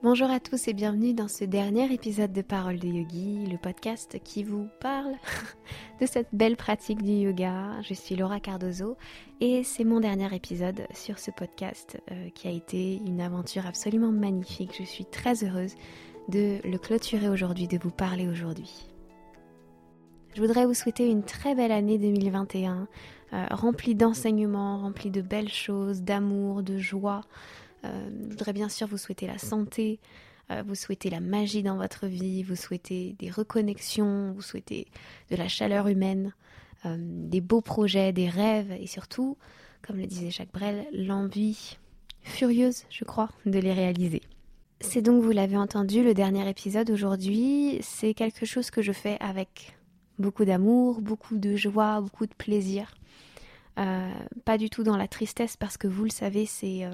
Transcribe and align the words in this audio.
Bonjour 0.00 0.30
à 0.30 0.38
tous 0.38 0.68
et 0.68 0.74
bienvenue 0.74 1.12
dans 1.12 1.26
ce 1.26 1.42
dernier 1.44 1.92
épisode 1.92 2.32
de 2.32 2.40
Parole 2.40 2.78
de 2.78 2.86
Yogi, 2.86 3.46
le 3.50 3.58
podcast 3.58 4.20
qui 4.22 4.44
vous 4.44 4.68
parle 4.78 5.14
de 6.00 6.06
cette 6.06 6.28
belle 6.32 6.56
pratique 6.56 7.02
du 7.02 7.10
yoga. 7.10 7.82
Je 7.82 7.94
suis 7.94 8.14
Laura 8.14 8.38
Cardozo 8.38 8.96
et 9.40 9.64
c'est 9.64 9.82
mon 9.82 9.98
dernier 9.98 10.32
épisode 10.32 10.86
sur 10.94 11.18
ce 11.18 11.32
podcast 11.32 12.00
euh, 12.12 12.30
qui 12.30 12.46
a 12.46 12.52
été 12.52 12.98
une 13.04 13.20
aventure 13.20 13.66
absolument 13.66 14.12
magnifique. 14.12 14.76
Je 14.78 14.84
suis 14.84 15.04
très 15.04 15.42
heureuse 15.42 15.74
de 16.28 16.60
le 16.62 16.78
clôturer 16.78 17.28
aujourd'hui, 17.28 17.66
de 17.66 17.78
vous 17.82 17.90
parler 17.90 18.28
aujourd'hui. 18.28 18.86
Je 20.36 20.40
voudrais 20.40 20.64
vous 20.64 20.74
souhaiter 20.74 21.10
une 21.10 21.24
très 21.24 21.56
belle 21.56 21.72
année 21.72 21.98
2021, 21.98 22.86
euh, 23.32 23.46
remplie 23.50 23.96
d'enseignements, 23.96 24.78
remplie 24.78 25.10
de 25.10 25.22
belles 25.22 25.50
choses, 25.50 26.02
d'amour, 26.02 26.62
de 26.62 26.78
joie. 26.78 27.22
Euh, 27.84 28.10
je 28.24 28.28
voudrais 28.30 28.52
bien 28.52 28.68
sûr 28.68 28.86
vous 28.86 28.98
souhaiter 28.98 29.26
la 29.26 29.38
santé, 29.38 30.00
euh, 30.50 30.62
vous 30.66 30.74
souhaiter 30.74 31.10
la 31.10 31.20
magie 31.20 31.62
dans 31.62 31.76
votre 31.76 32.06
vie, 32.06 32.42
vous 32.42 32.56
souhaiter 32.56 33.14
des 33.18 33.30
reconnexions, 33.30 34.32
vous 34.32 34.42
souhaiter 34.42 34.86
de 35.30 35.36
la 35.36 35.48
chaleur 35.48 35.88
humaine, 35.88 36.34
euh, 36.86 36.96
des 36.98 37.40
beaux 37.40 37.60
projets, 37.60 38.12
des 38.12 38.28
rêves 38.28 38.72
et 38.72 38.86
surtout, 38.86 39.36
comme 39.86 39.98
le 39.98 40.06
disait 40.06 40.30
Jacques 40.30 40.52
Brel, 40.52 40.86
l'envie 40.92 41.78
furieuse, 42.22 42.84
je 42.90 43.04
crois, 43.04 43.30
de 43.46 43.58
les 43.58 43.72
réaliser. 43.72 44.22
C'est 44.80 45.02
donc, 45.02 45.22
vous 45.22 45.32
l'avez 45.32 45.56
entendu, 45.56 46.04
le 46.04 46.14
dernier 46.14 46.48
épisode 46.48 46.90
aujourd'hui, 46.90 47.78
c'est 47.82 48.14
quelque 48.14 48.46
chose 48.46 48.70
que 48.70 48.80
je 48.80 48.92
fais 48.92 49.16
avec 49.20 49.76
beaucoup 50.18 50.44
d'amour, 50.44 51.00
beaucoup 51.00 51.36
de 51.36 51.56
joie, 51.56 52.00
beaucoup 52.00 52.26
de 52.26 52.34
plaisir. 52.34 52.94
pas 54.44 54.58
du 54.58 54.70
tout 54.70 54.84
dans 54.84 54.96
la 54.96 55.08
tristesse 55.08 55.56
parce 55.56 55.76
que 55.76 55.88
vous 55.88 56.04
le 56.04 56.10
savez, 56.10 56.46
c'est 56.46 56.84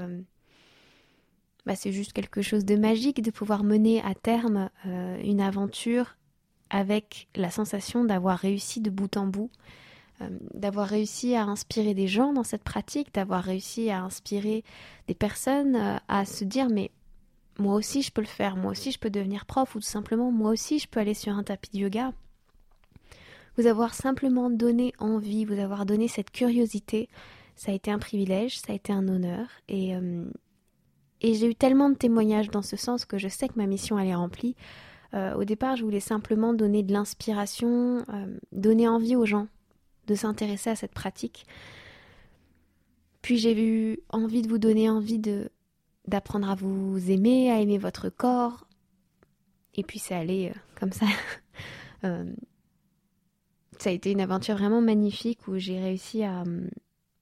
bah, 1.66 1.76
c'est 1.76 1.92
juste 1.92 2.12
quelque 2.12 2.42
chose 2.42 2.64
de 2.64 2.76
magique 2.76 3.22
de 3.22 3.30
pouvoir 3.30 3.64
mener 3.64 4.02
à 4.02 4.14
terme 4.14 4.68
euh, 4.86 5.18
une 5.22 5.40
aventure 5.40 6.16
avec 6.68 7.28
la 7.34 7.50
sensation 7.50 8.04
d'avoir 8.04 8.38
réussi 8.38 8.80
de 8.80 8.90
bout 8.90 9.16
en 9.16 9.26
bout, 9.26 9.50
euh, 10.20 10.28
d'avoir 10.52 10.88
réussi 10.88 11.34
à 11.34 11.44
inspirer 11.44 11.94
des 11.94 12.06
gens 12.06 12.32
dans 12.32 12.44
cette 12.44 12.64
pratique, 12.64 13.14
d'avoir 13.14 13.42
réussi 13.42 13.90
à 13.90 14.02
inspirer 14.02 14.62
des 15.08 15.14
personnes 15.14 15.76
euh, 15.76 15.96
à 16.08 16.26
se 16.26 16.44
dire 16.44 16.68
mais 16.68 16.90
moi 17.58 17.74
aussi 17.74 18.02
je 18.02 18.12
peux 18.12 18.20
le 18.20 18.26
faire, 18.26 18.56
moi 18.56 18.72
aussi 18.72 18.92
je 18.92 18.98
peux 18.98 19.10
devenir 19.10 19.46
prof 19.46 19.74
ou 19.74 19.78
tout 19.78 19.86
simplement 19.86 20.30
moi 20.30 20.50
aussi 20.50 20.78
je 20.78 20.88
peux 20.88 21.00
aller 21.00 21.14
sur 21.14 21.32
un 21.32 21.44
tapis 21.44 21.70
de 21.70 21.78
yoga. 21.78 22.12
Vous 23.56 23.66
avoir 23.68 23.94
simplement 23.94 24.50
donné 24.50 24.92
envie, 24.98 25.44
vous 25.44 25.60
avoir 25.60 25.86
donné 25.86 26.08
cette 26.08 26.32
curiosité, 26.32 27.08
ça 27.54 27.70
a 27.70 27.74
été 27.74 27.90
un 27.90 28.00
privilège, 28.00 28.58
ça 28.58 28.72
a 28.72 28.74
été 28.74 28.92
un 28.92 29.06
honneur 29.06 29.46
et, 29.68 29.94
et 31.24 31.32
j'ai 31.32 31.46
eu 31.46 31.54
tellement 31.54 31.88
de 31.88 31.94
témoignages 31.94 32.50
dans 32.50 32.60
ce 32.60 32.76
sens 32.76 33.06
que 33.06 33.16
je 33.16 33.28
sais 33.28 33.48
que 33.48 33.54
ma 33.56 33.64
mission 33.64 33.98
elle 33.98 34.08
est 34.08 34.14
remplie. 34.14 34.56
Euh, 35.14 35.34
au 35.36 35.44
départ, 35.44 35.74
je 35.74 35.82
voulais 35.82 35.98
simplement 35.98 36.52
donner 36.52 36.82
de 36.82 36.92
l'inspiration, 36.92 38.04
euh, 38.10 38.38
donner 38.52 38.86
envie 38.88 39.16
aux 39.16 39.24
gens 39.24 39.48
de 40.06 40.14
s'intéresser 40.14 40.68
à 40.68 40.76
cette 40.76 40.92
pratique. 40.92 41.46
Puis 43.22 43.38
j'ai 43.38 43.58
eu 43.58 44.00
envie 44.10 44.42
de 44.42 44.50
vous 44.50 44.58
donner 44.58 44.90
envie 44.90 45.18
d'apprendre 46.06 46.50
à 46.50 46.54
vous 46.56 47.10
aimer, 47.10 47.50
à 47.50 47.58
aimer 47.58 47.78
votre 47.78 48.10
corps. 48.10 48.66
Et 49.76 49.82
puis 49.82 49.98
c'est 49.98 50.14
allé 50.14 50.52
euh, 50.54 50.58
comme 50.78 50.92
ça. 50.92 51.06
ça 53.78 53.88
a 53.88 53.92
été 53.92 54.10
une 54.10 54.20
aventure 54.20 54.56
vraiment 54.56 54.82
magnifique 54.82 55.48
où 55.48 55.56
j'ai 55.56 55.80
réussi 55.80 56.22
à, 56.22 56.44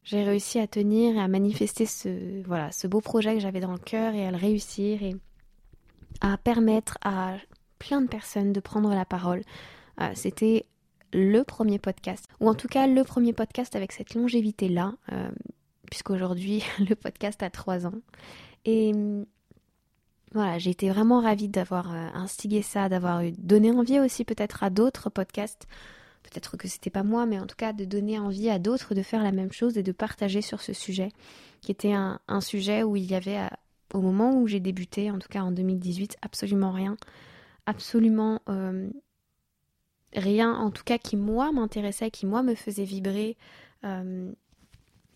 j'ai 0.04 0.24
réussi 0.24 0.58
à 0.58 0.66
tenir 0.66 1.16
et 1.16 1.20
à 1.20 1.28
manifester 1.28 1.86
ce, 1.86 2.86
beau 2.86 3.00
projet 3.00 3.34
que 3.34 3.40
j'avais 3.40 3.60
dans 3.60 3.72
le 3.72 3.78
cœur 3.78 4.14
et 4.14 4.26
à 4.26 4.30
le 4.30 4.36
réussir 4.36 5.02
et 5.02 5.14
à 6.20 6.36
permettre 6.36 6.98
à 7.02 7.36
plein 7.78 8.00
de 8.00 8.08
personnes 8.08 8.52
de 8.52 8.60
prendre 8.60 8.90
la 8.90 9.04
parole. 9.04 9.42
Euh, 10.00 10.10
c'était 10.14 10.66
le 11.12 11.44
premier 11.44 11.78
podcast, 11.78 12.24
ou 12.40 12.48
en 12.48 12.54
tout 12.54 12.68
cas 12.68 12.86
le 12.86 13.04
premier 13.04 13.32
podcast 13.32 13.76
avec 13.76 13.92
cette 13.92 14.14
longévité-là, 14.14 14.94
euh, 15.12 15.30
puisqu'aujourd'hui 15.90 16.64
le 16.78 16.94
podcast 16.94 17.42
a 17.42 17.50
trois 17.50 17.86
ans. 17.86 17.94
Et 18.64 18.92
voilà, 20.32 20.58
j'ai 20.58 20.70
été 20.70 20.88
vraiment 20.88 21.20
ravie 21.20 21.48
d'avoir 21.48 21.92
euh, 21.92 22.08
instigé 22.14 22.62
ça, 22.62 22.88
d'avoir 22.88 23.22
donné 23.38 23.70
envie 23.70 24.00
aussi 24.00 24.24
peut-être 24.24 24.62
à 24.62 24.70
d'autres 24.70 25.10
podcasts 25.10 25.66
peut-être 26.22 26.56
que 26.56 26.68
c'était 26.68 26.90
pas 26.90 27.02
moi, 27.02 27.26
mais 27.26 27.38
en 27.38 27.46
tout 27.46 27.56
cas 27.56 27.72
de 27.72 27.84
donner 27.84 28.18
envie 28.18 28.48
à 28.48 28.58
d'autres 28.58 28.94
de 28.94 29.02
faire 29.02 29.22
la 29.22 29.32
même 29.32 29.52
chose 29.52 29.76
et 29.76 29.82
de 29.82 29.92
partager 29.92 30.42
sur 30.42 30.60
ce 30.60 30.72
sujet, 30.72 31.10
qui 31.60 31.70
était 31.70 31.92
un, 31.92 32.18
sujet 32.40 32.82
où 32.82 32.96
il 32.96 33.04
y 33.04 33.14
avait, 33.14 33.38
au 33.94 34.00
moment 34.00 34.36
où 34.36 34.46
j'ai 34.46 34.60
débuté, 34.60 35.10
en 35.10 35.18
tout 35.18 35.28
cas 35.28 35.42
en 35.42 35.52
2018, 35.52 36.16
absolument 36.22 36.72
rien, 36.72 36.96
absolument 37.66 38.40
euh, 38.48 38.88
rien, 40.14 40.54
en 40.54 40.70
tout 40.70 40.84
cas 40.84 40.98
qui 40.98 41.16
moi 41.16 41.52
m'intéressait, 41.52 42.10
qui 42.10 42.26
moi 42.26 42.42
me 42.42 42.54
faisait 42.54 42.84
vibrer. 42.84 43.36
Euh, 43.84 44.32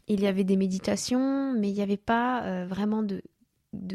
il 0.09 0.21
y 0.21 0.27
avait 0.27 0.44
des 0.44 0.56
méditations, 0.56 1.53
mais 1.53 1.69
il 1.69 1.75
n'y 1.75 1.83
avait 1.83 1.97
pas 1.97 2.44
euh, 2.44 2.67
vraiment 2.67 3.03
de 3.03 3.23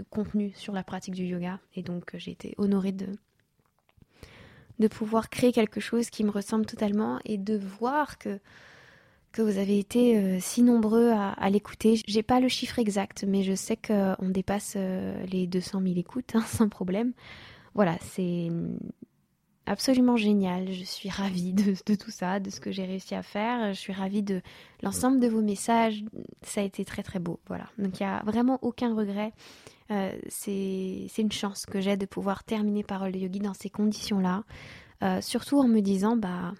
contenu 0.09 0.51
sur 0.55 0.73
la 0.73 0.83
pratique 0.83 1.15
du 1.15 1.25
yoga, 1.25 1.59
et 1.75 1.83
donc 1.83 2.11
j'ai 2.17 2.31
été 2.31 2.53
honorée 2.57 2.91
de 2.91 3.07
de 4.81 4.89
pouvoir 4.89 5.29
créer 5.29 5.53
quelque 5.53 5.79
chose 5.79 6.09
qui 6.09 6.25
me 6.25 6.31
ressemble 6.31 6.65
totalement 6.65 7.19
et 7.23 7.37
de 7.37 7.57
voir 7.57 8.17
que 8.17 8.39
que 9.31 9.41
vous 9.41 9.57
avez 9.57 9.79
été 9.79 10.17
euh, 10.17 10.37
si 10.41 10.61
nombreux 10.61 11.11
à, 11.11 11.49
l'écouter. 11.49 12.01
J'ai 12.05 12.23
pas 12.23 12.39
le 12.39 12.49
chiffre 12.49 12.79
exact, 12.79 13.23
mais 13.25 13.43
je 13.43 13.53
sais 13.53 13.77
qu'on 13.77 14.27
dépasse 14.27 14.73
euh, 14.75 15.23
les 15.25 15.47
200 15.47 15.81
000 15.81 15.95
écoutes 15.97 16.35
hein, 16.35 16.41
sans 16.47 16.67
problème. 16.67 17.13
Voilà, 17.73 17.97
c'est 18.01 18.49
absolument 19.65 20.17
génial. 20.17 20.73
Je 20.73 20.83
suis 20.83 21.09
ravie 21.09 21.53
de, 21.53 21.75
de, 21.85 21.95
tout 21.95 22.11
ça, 22.11 22.41
de 22.41 22.49
ce 22.49 22.59
que 22.59 22.71
j'ai 22.71 22.83
réussi 22.83 23.15
à 23.15 23.23
faire. 23.23 23.73
Je 23.73 23.79
suis 23.79 23.93
ravie 23.93 24.23
de 24.23 24.41
l'ensemble 24.83 25.21
de 25.21 25.27
vos 25.27 25.41
messages. 25.41 26.03
Ça 26.41 26.59
a 26.59 26.63
été 26.65 26.83
très 26.83 27.03
très 27.03 27.19
beau. 27.19 27.39
Voilà. 27.47 27.69
Donc 27.77 28.01
il 28.01 28.03
n'y 28.03 28.09
a 28.09 28.21
vraiment 28.25 28.59
aucun 28.61 28.93
regret. 28.93 29.31
Euh, 29.89 30.11
c'est 30.29 31.09
une 31.17 31.31
chance 31.31 31.65
que 31.65 31.81
j'ai 31.81 31.97
de 31.97 32.05
pouvoir 32.05 32.43
terminer 32.43 32.83
Parole 32.83 33.11
de 33.11 33.19
Yogi 33.19 33.39
dans 33.39 33.53
ces 33.53 33.69
conditions-là. 33.69 34.43
Euh, 35.03 35.19
surtout 35.21 35.59
en 35.59 35.67
me 35.67 35.81
disant, 35.81 36.15
bah, 36.15 36.53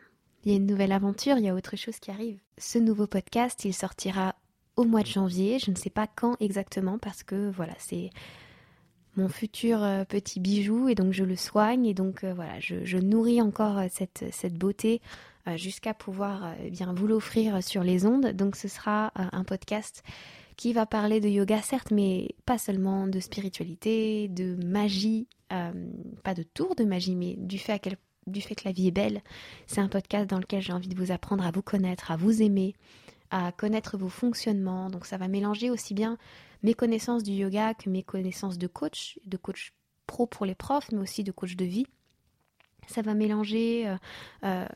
il 0.43 0.51
y 0.51 0.53
a 0.53 0.57
une 0.57 0.65
nouvelle 0.65 0.91
aventure, 0.91 1.37
il 1.37 1.45
y 1.45 1.49
a 1.49 1.55
autre 1.55 1.77
chose 1.77 1.99
qui 1.99 2.11
arrive. 2.11 2.39
Ce 2.57 2.79
nouveau 2.79 3.07
podcast, 3.07 3.63
il 3.63 3.73
sortira 3.73 4.35
au 4.75 4.83
mois 4.83 5.01
de 5.01 5.07
janvier. 5.07 5.59
Je 5.59 5.71
ne 5.71 5.75
sais 5.75 5.89
pas 5.89 6.07
quand 6.07 6.35
exactement 6.39 6.97
parce 6.97 7.23
que 7.23 7.51
voilà, 7.51 7.73
c'est 7.77 8.09
mon 9.15 9.29
futur 9.29 9.83
euh, 9.83 10.03
petit 10.03 10.39
bijou 10.39 10.89
et 10.89 10.95
donc 10.95 11.13
je 11.13 11.23
le 11.23 11.35
soigne 11.35 11.85
et 11.85 11.93
donc 11.93 12.25
voilà, 12.25 12.59
je, 12.59 12.97
nourris 12.97 13.41
encore 13.41 13.81
cette, 13.89 14.57
beauté 14.57 15.01
jusqu'à 15.55 15.93
pouvoir 15.93 16.53
bien 16.69 16.93
vous 16.93 17.07
l'offrir 17.07 17.63
sur 17.63 17.83
les 17.83 18.05
ondes. 18.05 18.27
Donc 18.31 18.55
ce 18.55 18.67
sera 18.67 19.11
un 19.15 19.43
podcast 19.43 20.03
qui 20.57 20.73
va 20.73 20.85
parler 20.85 21.19
de 21.19 21.29
yoga, 21.29 21.61
certes, 21.61 21.91
mais 21.91 22.29
pas 22.45 22.57
seulement 22.57 23.07
de 23.07 23.19
spiritualité, 23.19 24.27
de 24.27 24.55
magie, 24.63 25.27
euh, 25.51 25.71
pas 26.23 26.33
de 26.33 26.43
tour 26.43 26.75
de 26.75 26.83
magie, 26.83 27.15
mais 27.15 27.35
du 27.37 27.57
fait, 27.57 27.79
que 27.79 27.89
la 28.65 28.71
vie 28.71 28.87
est 28.87 28.91
belle. 28.91 29.21
C'est 29.67 29.81
un 29.81 29.87
podcast 29.87 30.29
dans 30.29 30.39
lequel 30.39 30.61
j'ai 30.61 30.73
envie 30.73 30.87
de 30.87 30.95
vous 30.95 31.11
apprendre 31.11 31.45
à 31.45 31.51
vous 31.51 31.61
connaître, 31.61 32.11
à 32.11 32.17
vous 32.17 32.41
aimer, 32.41 32.75
à 33.29 33.51
connaître 33.51 33.97
vos 33.97 34.09
fonctionnements. 34.09 34.89
Donc 34.89 35.05
ça 35.05 35.17
va 35.17 35.27
mélanger 35.27 35.69
aussi 35.69 35.93
bien 35.93 36.17
mes 36.63 36.73
connaissances 36.73 37.23
du 37.23 37.31
yoga 37.31 37.73
que 37.73 37.89
mes 37.89 38.03
connaissances 38.03 38.57
de 38.57 38.67
coach, 38.67 39.19
de 39.25 39.37
coach 39.37 39.73
pro 40.05 40.27
pour 40.27 40.45
les 40.45 40.55
profs, 40.55 40.91
mais 40.91 40.99
aussi 40.99 41.23
de 41.23 41.31
coach 41.31 41.55
de 41.55 41.65
vie. 41.65 41.87
Ça 42.87 43.01
va 43.01 43.13
mélanger 43.13 43.87
euh, 43.87 43.95
euh, 44.43 44.67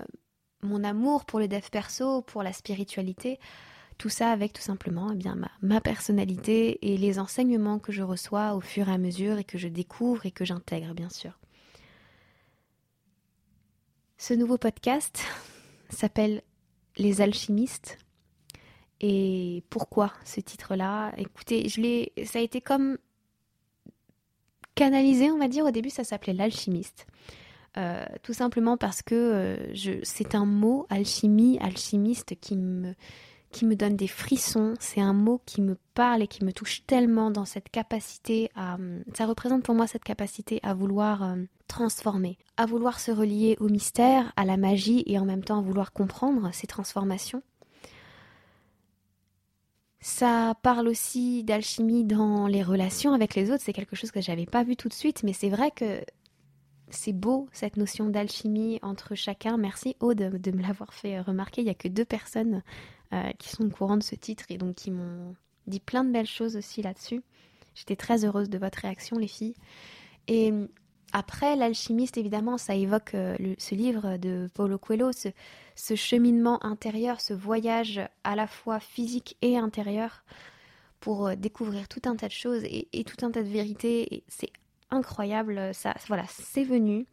mon 0.61 0.83
amour 0.83 1.25
pour 1.25 1.39
le 1.39 1.47
dev 1.47 1.67
perso, 1.71 2.21
pour 2.21 2.43
la 2.43 2.53
spiritualité. 2.53 3.39
Tout 3.97 4.09
ça 4.09 4.31
avec 4.31 4.51
tout 4.53 4.61
simplement 4.61 5.11
eh 5.11 5.15
bien, 5.15 5.37
ma, 5.61 5.81
personnalité 5.81 6.93
et 6.93 6.97
les 6.97 7.17
enseignements 7.17 7.79
que 7.79 7.91
je 7.91 8.03
reçois 8.03 8.53
au 8.53 8.61
fur 8.61 8.89
et 8.89 8.91
à 8.91 8.97
mesure 8.97 9.37
et 9.37 9.43
que 9.43 9.57
je 9.57 9.67
découvre 9.67 10.25
et 10.25 10.31
que 10.31 10.43
j'intègre 10.43 10.93
bien 10.93 11.09
sûr. 11.09 11.39
Ce 14.17 14.33
nouveau 14.33 14.57
podcast 14.57 15.23
s'appelle 15.89 16.41
Les 16.97 17.21
alchimistes. 17.21 17.97
Et 19.01 19.63
pourquoi 19.69 20.13
ce 20.23 20.39
titre-là? 20.39 21.13
Écoutez, 21.17 21.67
je 21.69 21.81
l'ai, 21.81 22.13
ça 22.25 22.39
a 22.39 22.41
été 22.41 22.61
comme 22.61 22.97
canalisé, 24.75 25.31
on 25.31 25.37
va 25.37 25.47
dire. 25.47 25.65
Au 25.65 25.71
début, 25.71 25.89
ça 25.89 26.03
s'appelait 26.03 26.33
l'alchimiste. 26.33 27.07
Euh, 27.77 28.05
tout 28.23 28.33
simplement 28.33 28.77
parce 28.77 29.01
que 29.01 29.15
euh, 29.15 29.99
c'est 30.03 30.33
un 30.33 30.45
mot, 30.45 30.85
alchimie, 30.89 31.59
alchimiste, 31.59 32.39
qui 32.39 32.55
me, 32.55 32.95
qui 33.55 33.65
me 33.65 33.77
donne 33.77 33.95
des 33.95 34.09
frissons. 34.09 34.73
C'est 34.81 34.99
un 34.99 35.13
mot 35.13 35.41
qui 35.45 35.61
me 35.61 35.77
parle 35.93 36.21
et 36.21 36.27
qui 36.27 36.43
me 36.43 36.51
touche 36.51 36.85
tellement 36.85 37.31
dans 37.31 37.45
cette 37.45 37.69
capacité 37.69 38.51
à... 38.53 38.77
Ça 39.13 39.25
représente 39.25 39.63
pour 39.63 39.75
moi 39.75 39.87
cette 39.87 40.03
capacité 40.03 40.59
à 40.61 40.73
vouloir 40.73 41.23
euh, 41.23 41.37
transformer, 41.69 42.37
à 42.57 42.65
vouloir 42.65 42.99
se 42.99 43.11
relier 43.11 43.55
au 43.61 43.69
mystère, 43.69 44.33
à 44.35 44.43
la 44.43 44.57
magie 44.57 45.03
et 45.05 45.17
en 45.19 45.23
même 45.23 45.41
temps 45.41 45.59
à 45.59 45.61
vouloir 45.61 45.93
comprendre 45.93 46.49
ces 46.51 46.67
transformations. 46.67 47.43
Ça 50.01 50.55
parle 50.61 50.89
aussi 50.89 51.45
d'alchimie 51.45 52.03
dans 52.03 52.47
les 52.47 52.61
relations 52.61 53.13
avec 53.13 53.35
les 53.35 53.51
autres. 53.51 53.63
C'est 53.63 53.71
quelque 53.71 53.95
chose 53.95 54.11
que 54.11 54.19
j'avais 54.21 54.45
pas 54.45 54.65
vu 54.65 54.75
tout 54.75 54.89
de 54.89 54.93
suite, 54.93 55.23
mais 55.23 55.31
c'est 55.31 55.49
vrai 55.49 55.71
que 55.71 56.01
c'est 56.89 57.13
beau 57.13 57.47
cette 57.53 57.77
notion 57.77 58.09
d'alchimie 58.09 58.79
entre 58.81 59.15
chacun. 59.15 59.55
Merci 59.55 59.95
Aude 60.01 60.41
de 60.41 60.51
me 60.51 60.61
l'avoir 60.61 60.93
fait 60.93 61.21
remarquer. 61.21 61.61
Il 61.61 61.65
n'y 61.65 61.71
a 61.71 61.73
que 61.73 61.87
deux 61.87 62.05
personnes 62.05 62.61
euh, 63.13 63.31
qui 63.37 63.49
sont 63.49 63.65
au 63.65 63.69
courant 63.69 63.97
de 63.97 64.03
ce 64.03 64.15
titre 64.15 64.45
et 64.49 64.57
donc 64.57 64.75
qui 64.75 64.89
m'ont 64.89 65.35
dit 65.67 65.79
plein 65.79 66.03
de 66.03 66.11
belles 66.11 66.25
choses 66.25 66.55
aussi 66.55 66.81
là-dessus. 66.81 67.21
J'étais 67.75 67.95
très 67.95 68.25
heureuse 68.25 68.49
de 68.49 68.57
votre 68.57 68.79
réaction, 68.79 69.17
les 69.17 69.27
filles. 69.27 69.53
Et 70.27 70.51
après, 71.13 71.55
l'alchimiste, 71.55 72.17
évidemment, 72.17 72.57
ça 72.57 72.73
évoque 72.73 73.13
euh, 73.13 73.35
ce 73.59 73.75
livre 73.75 74.17
de 74.17 74.49
Paulo 74.53 74.79
Coelho, 74.79 75.11
ce, 75.11 75.95
cheminement 75.95 76.63
intérieur, 76.65 77.21
ce 77.21 77.33
voyage 77.33 78.01
à 78.23 78.35
la 78.35 78.47
fois 78.47 78.79
physique 78.79 79.37
et 79.41 79.55
intérieur 79.55 80.23
pour 80.99 81.27
euh, 81.27 81.35
découvrir 81.35 81.87
tout 81.87 82.01
un 82.05 82.15
tas 82.15 82.27
de 82.27 82.33
choses 82.33 82.63
et, 82.63 83.03
tout 83.03 83.23
un 83.25 83.31
tas 83.31 83.43
de 83.43 83.49
vérités. 83.49 84.23
C'est 84.27 84.51
incroyable, 84.89 85.73
ça, 85.73 85.93
voilà, 86.07 86.25
c'est 86.27 86.63
venu. 86.63 87.05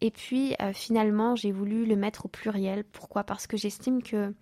Et 0.00 0.10
puis, 0.10 0.54
finalement, 0.74 1.36
j'ai 1.36 1.52
voulu 1.52 1.86
le 1.86 1.96
mettre 1.96 2.26
au 2.26 2.28
pluriel. 2.28 2.84
Pourquoi? 2.84 3.24
Parce 3.24 3.46
que 3.46 3.56
j'estime 3.56 4.02
que 4.02 4.34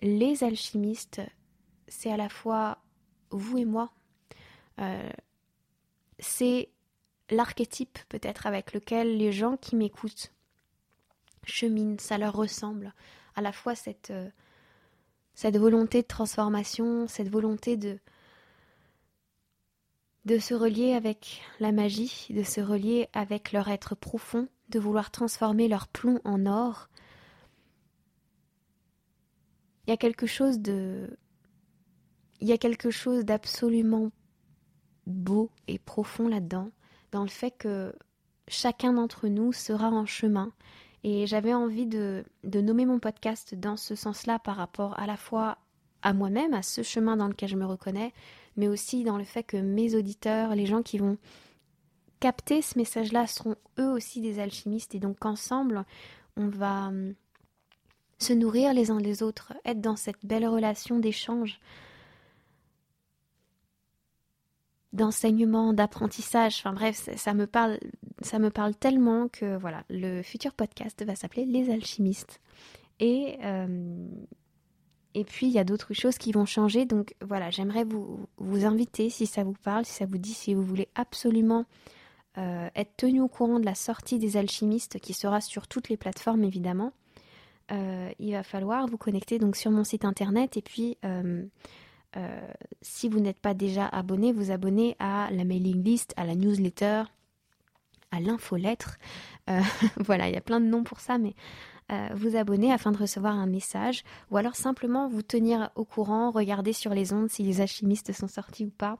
les 0.00 0.44
alchimistes, 0.44 1.20
c'est 1.88 2.10
à 2.10 2.16
la 2.16 2.28
fois 2.28 2.78
vous 3.30 3.58
et 3.58 3.64
moi. 3.64 3.90
Euh, 4.78 5.10
c'est 6.18 6.70
l'archétype 7.30 7.98
peut-être 8.08 8.46
avec 8.46 8.72
lequel 8.72 9.16
les 9.16 9.32
gens 9.32 9.56
qui 9.56 9.76
m'écoutent 9.76 10.32
cheminent, 11.44 11.96
ça 11.98 12.18
leur 12.18 12.34
ressemble. 12.34 12.92
À 13.34 13.40
la 13.40 13.52
fois 13.52 13.74
cette, 13.74 14.10
euh, 14.10 14.30
volonté 15.54 16.02
de 16.02 16.06
transformation, 16.06 17.06
cette 17.08 17.28
volonté 17.28 17.76
de 17.76 17.98
se 20.38 20.54
relier 20.54 20.92
avec 20.92 21.42
la 21.60 21.72
magie, 21.72 22.26
de 22.30 22.42
se 22.42 22.60
relier 22.60 23.08
avec 23.12 23.52
leur 23.52 23.68
être 23.68 23.94
profond, 23.94 24.48
de 24.68 24.78
vouloir 24.78 25.10
transformer 25.10 25.68
leur 25.68 25.86
plomb 25.86 26.20
en 26.24 26.46
or, 26.46 26.88
il 29.86 29.90
y 29.90 29.92
a 29.92 29.96
quelque 29.96 30.26
chose 30.26 30.60
de. 30.60 31.16
Il 32.40 32.48
y 32.48 32.52
a 32.52 32.58
quelque 32.58 32.90
chose 32.90 33.24
d'absolument 33.24 34.10
beau 35.06 35.50
et 35.68 35.78
profond 35.78 36.28
là-dedans, 36.28 36.70
dans 37.12 37.22
le 37.22 37.28
fait 37.28 37.52
que 37.52 37.94
chacun 38.48 38.92
d'entre 38.92 39.28
nous 39.28 39.52
sera 39.52 39.90
en 39.90 40.06
chemin. 40.06 40.52
Et 41.04 41.26
j'avais 41.26 41.54
envie 41.54 41.86
de, 41.86 42.24
de 42.44 42.60
nommer 42.60 42.84
mon 42.84 42.98
podcast 42.98 43.54
dans 43.54 43.76
ce 43.76 43.94
sens-là 43.94 44.38
par 44.38 44.56
rapport 44.56 44.98
à 44.98 45.06
la 45.06 45.16
fois 45.16 45.58
à 46.02 46.12
moi-même, 46.12 46.52
à 46.52 46.62
ce 46.62 46.82
chemin 46.82 47.16
dans 47.16 47.28
lequel 47.28 47.48
je 47.48 47.56
me 47.56 47.64
reconnais, 47.64 48.12
mais 48.56 48.68
aussi 48.68 49.04
dans 49.04 49.16
le 49.16 49.24
fait 49.24 49.44
que 49.44 49.56
mes 49.56 49.94
auditeurs, 49.94 50.54
les 50.54 50.66
gens 50.66 50.82
qui 50.82 50.98
vont 50.98 51.16
capter 52.20 52.60
ce 52.60 52.78
message-là, 52.78 53.26
seront 53.26 53.56
eux 53.78 53.90
aussi 53.90 54.20
des 54.20 54.38
alchimistes 54.40 54.94
et 54.94 55.00
donc 55.00 55.24
ensemble, 55.24 55.84
on 56.36 56.48
va 56.48 56.90
se 58.18 58.32
nourrir 58.32 58.72
les 58.72 58.90
uns 58.90 58.98
les 58.98 59.22
autres, 59.22 59.52
être 59.64 59.80
dans 59.80 59.96
cette 59.96 60.24
belle 60.24 60.46
relation 60.46 60.98
d'échange, 60.98 61.60
d'enseignement, 64.92 65.72
d'apprentissage. 65.72 66.58
Enfin 66.58 66.72
bref, 66.72 67.08
ça, 67.16 67.34
me 67.34 67.46
parle, 67.46 67.78
ça 68.22 68.38
me 68.38 68.50
parle 68.50 68.74
tellement 68.74 69.28
que 69.28 69.56
voilà, 69.58 69.84
le 69.90 70.22
futur 70.22 70.52
podcast 70.54 71.04
va 71.04 71.14
s'appeler 71.14 71.44
Les 71.44 71.70
alchimistes. 71.70 72.40
Et 72.98 73.36
euh, 73.42 74.08
et 75.16 75.24
puis 75.24 75.46
il 75.46 75.52
y 75.52 75.58
a 75.58 75.64
d'autres 75.64 75.94
choses 75.94 76.18
qui 76.18 76.30
vont 76.30 76.44
changer. 76.44 76.84
Donc 76.84 77.14
voilà, 77.22 77.50
j'aimerais 77.50 77.84
vous 77.84 78.28
vous 78.36 78.66
inviter 78.66 79.08
si 79.08 79.26
ça 79.26 79.44
vous 79.44 79.54
parle, 79.54 79.86
si 79.86 79.92
ça 79.92 80.04
vous 80.04 80.18
dit, 80.18 80.34
si 80.34 80.52
vous 80.52 80.62
voulez 80.62 80.88
absolument 80.94 81.64
euh, 82.36 82.68
être 82.76 82.94
tenu 82.98 83.22
au 83.22 83.28
courant 83.28 83.58
de 83.58 83.64
la 83.64 83.74
sortie 83.74 84.18
des 84.18 84.36
alchimistes 84.36 85.00
qui 85.00 85.14
sera 85.14 85.40
sur 85.40 85.68
toutes 85.68 85.88
les 85.88 85.96
plateformes 85.96 86.44
évidemment. 86.44 86.92
Euh, 87.72 88.10
il 88.20 88.32
va 88.32 88.42
falloir 88.44 88.86
vous 88.86 88.96
connecter 88.96 89.38
donc 89.40 89.56
sur 89.56 89.72
mon 89.72 89.82
site 89.82 90.04
internet 90.04 90.56
et 90.56 90.62
puis 90.62 90.96
euh, 91.04 91.44
euh, 92.16 92.40
si 92.80 93.08
vous 93.08 93.18
n'êtes 93.18 93.40
pas 93.40 93.54
déjà 93.54 93.86
abonné, 93.86 94.32
vous 94.32 94.52
abonner 94.52 94.94
à 95.00 95.28
la 95.32 95.44
mailing 95.44 95.82
list, 95.82 96.14
à 96.16 96.24
la 96.24 96.34
newsletter, 96.34 97.02
à 98.12 98.20
l'infolettre. 98.20 98.98
voilà, 99.98 100.28
il 100.28 100.34
y 100.34 100.38
a 100.38 100.40
plein 100.40 100.60
de 100.60 100.66
noms 100.66 100.84
pour 100.84 101.00
ça, 101.00 101.18
mais 101.18 101.34
vous 102.14 102.34
abonner 102.36 102.72
afin 102.72 102.90
de 102.90 102.98
recevoir 102.98 103.36
un 103.36 103.46
message 103.46 104.02
ou 104.32 104.36
alors 104.36 104.56
simplement 104.56 105.06
vous 105.06 105.22
tenir 105.22 105.70
au 105.76 105.84
courant, 105.84 106.32
regarder 106.32 106.72
sur 106.72 106.92
les 106.94 107.12
ondes 107.12 107.30
si 107.30 107.44
les 107.44 107.60
alchimistes 107.60 108.12
sont 108.12 108.26
sortis 108.26 108.64
ou 108.64 108.70
pas. 108.70 108.98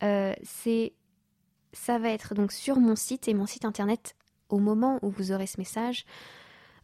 ça 0.00 1.98
va 1.98 2.08
être 2.10 2.34
donc 2.34 2.52
sur 2.52 2.78
mon 2.78 2.94
site 2.94 3.26
et 3.26 3.34
mon 3.34 3.46
site 3.46 3.64
internet 3.64 4.14
au 4.48 4.58
moment 4.58 5.00
où 5.02 5.10
vous 5.10 5.32
aurez 5.32 5.48
ce 5.48 5.58
message 5.58 6.04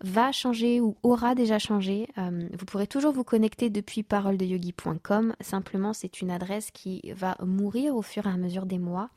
va 0.03 0.33
changer 0.33 0.81
ou 0.81 0.97
aura 1.03 1.35
déjà 1.35 1.59
changé. 1.59 2.09
Euh, 2.19 2.49
vous 2.59 2.67
pourrez 2.67 2.87
toujours 2.87 3.13
vous 3.13 3.25
connecter 3.25 3.71
depuis 3.71 4.03
paroledeyogi.com. 4.03 5.35
Simplement, 5.41 5.93
c'est 5.93 6.21
une 6.21 6.31
adresse 6.31 6.71
qui 6.71 7.01
va 7.15 7.37
mourir 7.45 7.97
au 7.97 8.03
fur 8.03 8.27
et 8.27 8.31
à 8.31 8.37
mesure 8.37 8.67
des 8.67 8.79
mois. 8.79 9.09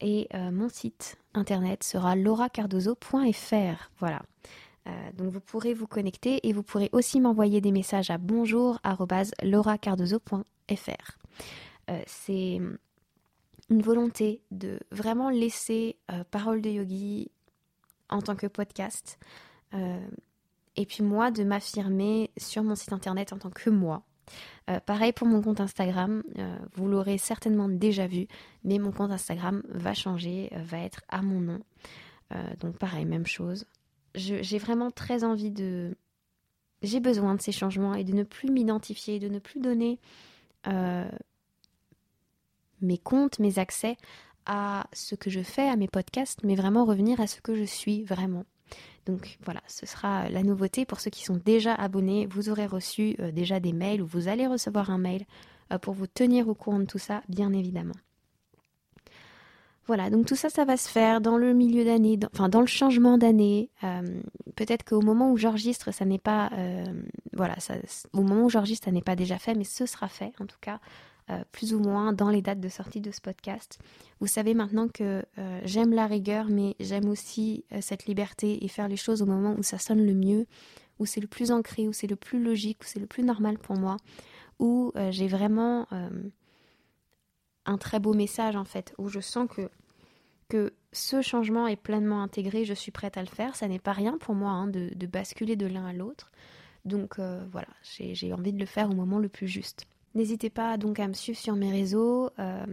Et 0.00 0.26
euh, 0.34 0.50
mon 0.50 0.68
site 0.68 1.16
internet 1.34 1.84
sera 1.84 2.16
lauracardozo.fr. 2.16 3.90
Voilà. 3.98 4.22
Euh, 4.88 5.12
donc 5.16 5.32
vous 5.32 5.40
pourrez 5.40 5.74
vous 5.74 5.86
connecter 5.86 6.48
et 6.48 6.52
vous 6.52 6.64
pourrez 6.64 6.90
aussi 6.92 7.20
m'envoyer 7.20 7.60
des 7.60 7.70
messages 7.70 8.10
à 8.10 8.18
bonjour@lauracardozo.fr. 8.18 11.18
c'est 12.06 12.60
une 13.70 13.82
volonté 13.82 14.42
de 14.50 14.80
vraiment 14.90 15.30
laisser 15.30 15.96
Parole 16.32 16.62
de 16.62 16.70
Yogi 16.70 17.30
en 18.08 18.22
tant 18.22 18.34
que 18.34 18.48
podcast 18.48 19.20
et 19.72 20.86
puis 20.86 21.02
moi, 21.02 21.30
de 21.30 21.44
m'affirmer 21.44 22.30
sur 22.36 22.62
mon 22.62 22.74
site 22.74 22.92
internet 22.92 23.32
en 23.32 23.38
tant 23.38 23.50
que 23.50 23.70
moi. 23.70 24.04
Euh, 24.70 24.80
pareil 24.80 25.12
pour 25.12 25.26
mon 25.26 25.42
compte 25.42 25.60
Instagram, 25.60 26.22
euh, 26.38 26.56
vous 26.74 26.88
l'aurez 26.88 27.18
certainement 27.18 27.68
déjà 27.68 28.06
vu, 28.06 28.28
mais 28.64 28.78
mon 28.78 28.92
compte 28.92 29.10
Instagram 29.10 29.62
va 29.68 29.92
changer, 29.94 30.50
va 30.54 30.78
être 30.78 31.02
à 31.08 31.22
mon 31.22 31.40
nom. 31.40 31.60
donc 32.60 32.78
pareil, 32.78 33.04
même 33.04 33.26
chose. 33.26 33.66
J'ai 34.14 34.58
vraiment 34.58 34.90
très 34.90 35.24
envie 35.24 35.50
de... 35.50 35.96
J'ai 36.82 37.00
besoin 37.00 37.34
de 37.34 37.42
ces 37.42 37.52
changements 37.52 37.94
et 37.94 38.04
de 38.04 38.12
ne 38.12 38.24
plus 38.24 38.50
m'identifier, 38.50 39.18
de 39.18 39.28
ne 39.28 39.38
plus 39.38 39.60
donner 39.60 40.00
mes 42.80 42.98
comptes, 42.98 43.38
mes 43.38 43.58
accès 43.58 43.96
à 44.46 44.86
ce 44.92 45.14
que 45.14 45.30
je 45.30 45.42
fais, 45.42 45.68
à 45.68 45.76
mes 45.76 45.88
podcasts, 45.88 46.42
mais 46.42 46.54
vraiment 46.54 46.84
revenir 46.84 47.20
à 47.20 47.26
ce 47.26 47.40
que 47.40 47.54
je 47.54 47.64
suis 47.64 48.02
vraiment. 48.02 48.44
Donc 49.06 49.38
voilà, 49.44 49.60
ce 49.66 49.84
sera 49.86 50.28
la 50.28 50.42
nouveauté 50.42 50.84
pour 50.84 51.00
ceux 51.00 51.10
qui 51.10 51.24
sont 51.24 51.40
déjà 51.44 51.74
abonnés. 51.74 52.26
Vous 52.26 52.50
aurez 52.50 52.66
reçu 52.66 53.16
euh, 53.20 53.32
déjà 53.32 53.58
des 53.58 53.72
mails 53.72 54.02
ou 54.02 54.06
vous 54.06 54.28
allez 54.28 54.46
recevoir 54.46 54.90
un 54.90 54.98
mail 54.98 55.24
euh, 55.72 55.78
pour 55.78 55.94
vous 55.94 56.06
tenir 56.06 56.48
au 56.48 56.54
courant 56.54 56.78
de 56.78 56.84
tout 56.84 56.98
ça, 56.98 57.22
bien 57.28 57.52
évidemment. 57.52 57.94
Voilà, 59.88 60.10
donc 60.10 60.26
tout 60.26 60.36
ça, 60.36 60.48
ça 60.48 60.64
va 60.64 60.76
se 60.76 60.88
faire 60.88 61.20
dans 61.20 61.36
le 61.36 61.52
milieu 61.52 61.84
d'année, 61.84 62.16
enfin 62.32 62.48
dans 62.48 62.60
le 62.60 62.68
changement 62.68 63.18
d'année. 63.18 63.68
Euh, 63.82 64.20
peut-être 64.54 64.84
qu'au 64.84 65.00
moment 65.00 65.32
où 65.32 65.36
j'enregistre, 65.36 65.92
ça 65.92 66.04
n'est 66.04 66.20
pas, 66.20 66.50
voilà, 67.32 67.56
au 68.12 68.22
moment 68.22 68.44
où 68.44 68.48
j'enregistre, 68.48 68.84
ça 68.84 68.92
n'est 68.92 69.02
pas 69.02 69.16
déjà 69.16 69.38
fait, 69.38 69.56
mais 69.56 69.64
ce 69.64 69.84
sera 69.86 70.06
fait 70.06 70.32
en 70.38 70.46
tout 70.46 70.58
cas 70.60 70.78
euh, 71.30 71.44
plus 71.52 71.72
ou 71.72 71.78
moins 71.78 72.12
dans 72.12 72.30
les 72.30 72.42
dates 72.42 72.58
de 72.58 72.68
sortie 72.68 73.00
de 73.00 73.12
ce 73.12 73.20
podcast. 73.20 73.78
Vous 74.18 74.26
savez 74.26 74.54
maintenant 74.54 74.88
que 74.88 75.24
euh, 75.38 75.60
j'aime 75.64 75.92
la 75.92 76.08
rigueur, 76.08 76.46
mais 76.48 76.74
j'aime 76.80 77.08
aussi 77.08 77.64
euh, 77.70 77.78
cette 77.80 78.06
liberté 78.06 78.64
et 78.64 78.68
faire 78.68 78.88
les 78.88 78.96
choses 78.96 79.22
au 79.22 79.26
moment 79.26 79.54
où 79.56 79.62
ça 79.62 79.78
sonne 79.78 80.04
le 80.04 80.14
mieux, 80.14 80.46
où 80.98 81.06
c'est 81.06 81.20
le 81.20 81.28
plus 81.28 81.52
ancré, 81.52 81.86
où 81.86 81.92
c'est 81.92 82.08
le 82.08 82.16
plus 82.16 82.42
logique, 82.42 82.78
où 82.80 82.86
c'est 82.86 82.98
le 82.98 83.06
plus 83.06 83.22
normal 83.22 83.58
pour 83.58 83.76
moi, 83.76 83.98
où 84.58 84.92
j'ai 85.10 85.26
vraiment 85.26 85.88
un 87.64 87.78
très 87.78 87.98
beau 87.98 88.14
message 88.14 88.54
en 88.54 88.64
fait, 88.64 88.94
où 88.98 89.08
je 89.08 89.18
sens 89.18 89.48
que 89.48 89.68
que 90.48 90.74
ce 90.92 91.22
changement 91.22 91.66
est 91.66 91.76
pleinement 91.76 92.22
intégré, 92.22 92.64
je 92.64 92.74
suis 92.74 92.92
prête 92.92 93.16
à 93.16 93.22
le 93.22 93.26
faire. 93.26 93.56
Ça 93.56 93.66
n'est 93.66 93.78
pas 93.78 93.92
rien 93.92 94.18
pour 94.18 94.34
moi 94.34 94.50
hein, 94.50 94.68
de, 94.68 94.90
de, 94.94 95.06
basculer 95.06 95.56
de 95.56 95.66
l'un 95.66 95.86
à 95.86 95.92
l'autre. 95.94 96.30
Donc 96.84 97.18
voilà, 97.18 97.68
j'ai 97.82 98.32
envie 98.32 98.52
de 98.52 98.58
le 98.58 98.66
faire 98.66 98.90
au 98.90 98.94
moment 98.94 99.18
le 99.18 99.28
plus 99.28 99.48
juste. 99.48 99.86
N'hésitez 100.14 100.50
pas 100.50 100.76
donc 100.76 101.00
à 101.00 101.08
me 101.08 101.14
suivre 101.14 101.38
sur 101.38 101.54
mes 101.56 101.70
réseaux 101.70 102.30
euh, 102.38 102.66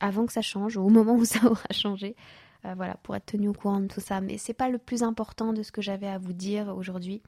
avant 0.00 0.26
que 0.26 0.32
ça 0.32 0.42
change, 0.42 0.76
ou 0.76 0.82
au 0.82 0.88
moment 0.88 1.14
où 1.14 1.24
ça 1.24 1.44
aura 1.44 1.68
changé. 1.70 2.16
Euh, 2.64 2.74
voilà, 2.74 2.94
pour 3.02 3.14
être 3.14 3.26
tenu 3.26 3.48
au 3.48 3.52
courant 3.52 3.80
de 3.80 3.86
tout 3.86 4.00
ça. 4.00 4.20
Mais 4.20 4.38
c'est 4.38 4.54
pas 4.54 4.68
le 4.68 4.78
plus 4.78 5.02
important 5.02 5.52
de 5.52 5.62
ce 5.62 5.70
que 5.70 5.82
j'avais 5.82 6.08
à 6.08 6.18
vous 6.18 6.32
dire 6.32 6.74
aujourd'hui. 6.76 7.22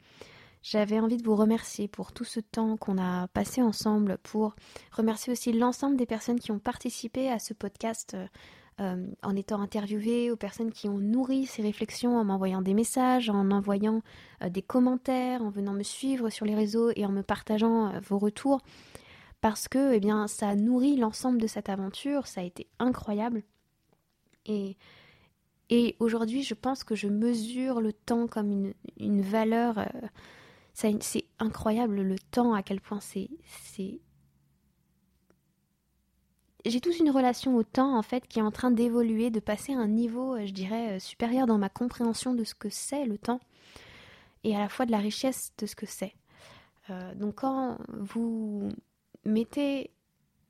J'avais 0.63 0.99
envie 0.99 1.19
de 1.19 1.23
vous 1.23 1.37
remercier 1.37 1.87
pour 1.87 2.13
tout 2.13 2.25
ce 2.25 2.41
temps 2.41 2.77
qu'on 2.77 2.99
a 2.99 3.29
passé 3.29 3.63
ensemble, 3.63 4.19
pour 4.23 4.57
remercier 4.91 5.33
aussi 5.33 5.53
l'ensemble 5.53 5.97
des 5.97 6.07
personnes 6.07 6.41
qui 6.41 6.51
ont 6.51 6.59
participé 6.59 7.31
à 7.31 7.39
ce 7.39 7.55
podcast 7.55 8.17
en 8.79 9.37
étant 9.37 9.61
interviewée, 9.61 10.31
aux 10.31 10.37
personnes 10.37 10.73
qui 10.73 10.89
ont 10.89 10.99
nourri 10.99 11.47
ces 11.47 11.63
réflexions 11.63 12.19
en 12.19 12.25
m'envoyant 12.25 12.63
des 12.63 12.75
messages, 12.75 13.31
en 13.31 13.51
envoyant 13.53 14.03
des 14.45 14.63
commentaires, 14.63 15.41
en 15.43 15.51
venant 15.51 15.73
me 15.73 15.85
suivre 15.85 16.31
sur 16.31 16.47
les 16.47 16.57
réseaux 16.57 16.91
et 16.97 17.07
en 17.07 17.13
me 17.13 17.23
partageant 17.23 17.93
vos 18.01 18.19
retours. 18.19 18.61
Parce 19.47 19.69
que 19.69 19.93
eh 19.93 20.01
bien, 20.01 20.27
ça 20.27 20.49
a 20.49 20.57
nourri 20.57 20.97
l'ensemble 20.97 21.41
de 21.41 21.47
cette 21.47 21.69
aventure, 21.69 22.27
ça 22.27 22.41
a 22.41 22.45
été 22.45 22.67
incroyable. 22.81 23.45
Et, 24.45 24.77
aujourd'hui, 26.01 26.43
je 26.43 26.55
pense 26.55 26.83
que 26.83 26.97
je 26.97 27.07
mesure 27.07 27.81
le 27.81 27.93
temps 27.93 28.27
comme 28.27 28.73
une, 28.99 29.21
valeur. 29.21 29.87
c'est 30.75 31.27
incroyable 31.39 32.03
le 32.03 32.19
temps, 32.19 32.55
à 32.55 32.65
quel 32.65 32.81
point 32.81 32.99
c'est 32.99 33.31
j'ai 36.65 36.81
toute 36.81 36.99
une 36.99 37.11
relation 37.11 37.55
au 37.55 37.63
temps 37.63 37.97
en 37.97 38.03
fait 38.03 38.27
qui 38.27 38.41
est 38.41 38.43
en 38.43 38.51
train 38.51 38.73
d'évoluer, 38.73 39.31
de 39.31 39.39
passer 39.39 39.75
à 39.75 39.79
un 39.79 39.87
niveau, 39.87 40.35
euh, 40.35 40.45
je 40.45 40.53
dirais, 40.53 40.97
euh, 40.97 40.99
supérieur 40.99 41.47
dans 41.47 41.59
ma 41.59 41.69
compréhension 41.69 42.35
de 42.35 42.43
ce 42.43 42.57
que 42.57 42.69
c'est 42.69 43.05
le 43.05 43.17
temps 43.17 43.39
et 44.43 44.57
à 44.57 44.59
la 44.59 44.69
fois 44.69 44.87
de 44.87 44.91
la 44.91 44.99
richesse 44.99 45.53
de 45.59 45.67
ce 45.67 45.77
que 45.77 45.87
c'est. 45.87 46.17
Euh, 46.91 47.15
donc 47.15 47.37
quand 47.37 47.79
vous 47.89 48.73
mettez 49.27 49.91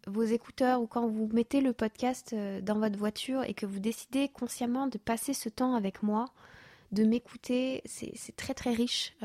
vos 0.07 0.23
écouteurs 0.23 0.81
ou 0.81 0.87
quand 0.87 1.09
vous 1.09 1.29
mettez 1.33 1.61
le 1.61 1.73
podcast 1.73 2.35
dans 2.63 2.79
votre 2.79 2.99
voiture 2.99 3.43
et 3.43 3.55
que 3.55 3.67
vous 3.67 3.81
décidez 3.81 4.29
consciemment 4.29 4.87
de 4.87 4.99
passer 4.99 5.35
ce 5.35 5.49
temps 5.49 5.75
avec 5.75 6.03
moi, 6.03 6.27
de 6.93 7.05
m'écouter, 7.05 7.83
c'est 7.87 8.37
très 8.37 8.55
très 8.55 8.73
riche. 8.73 9.17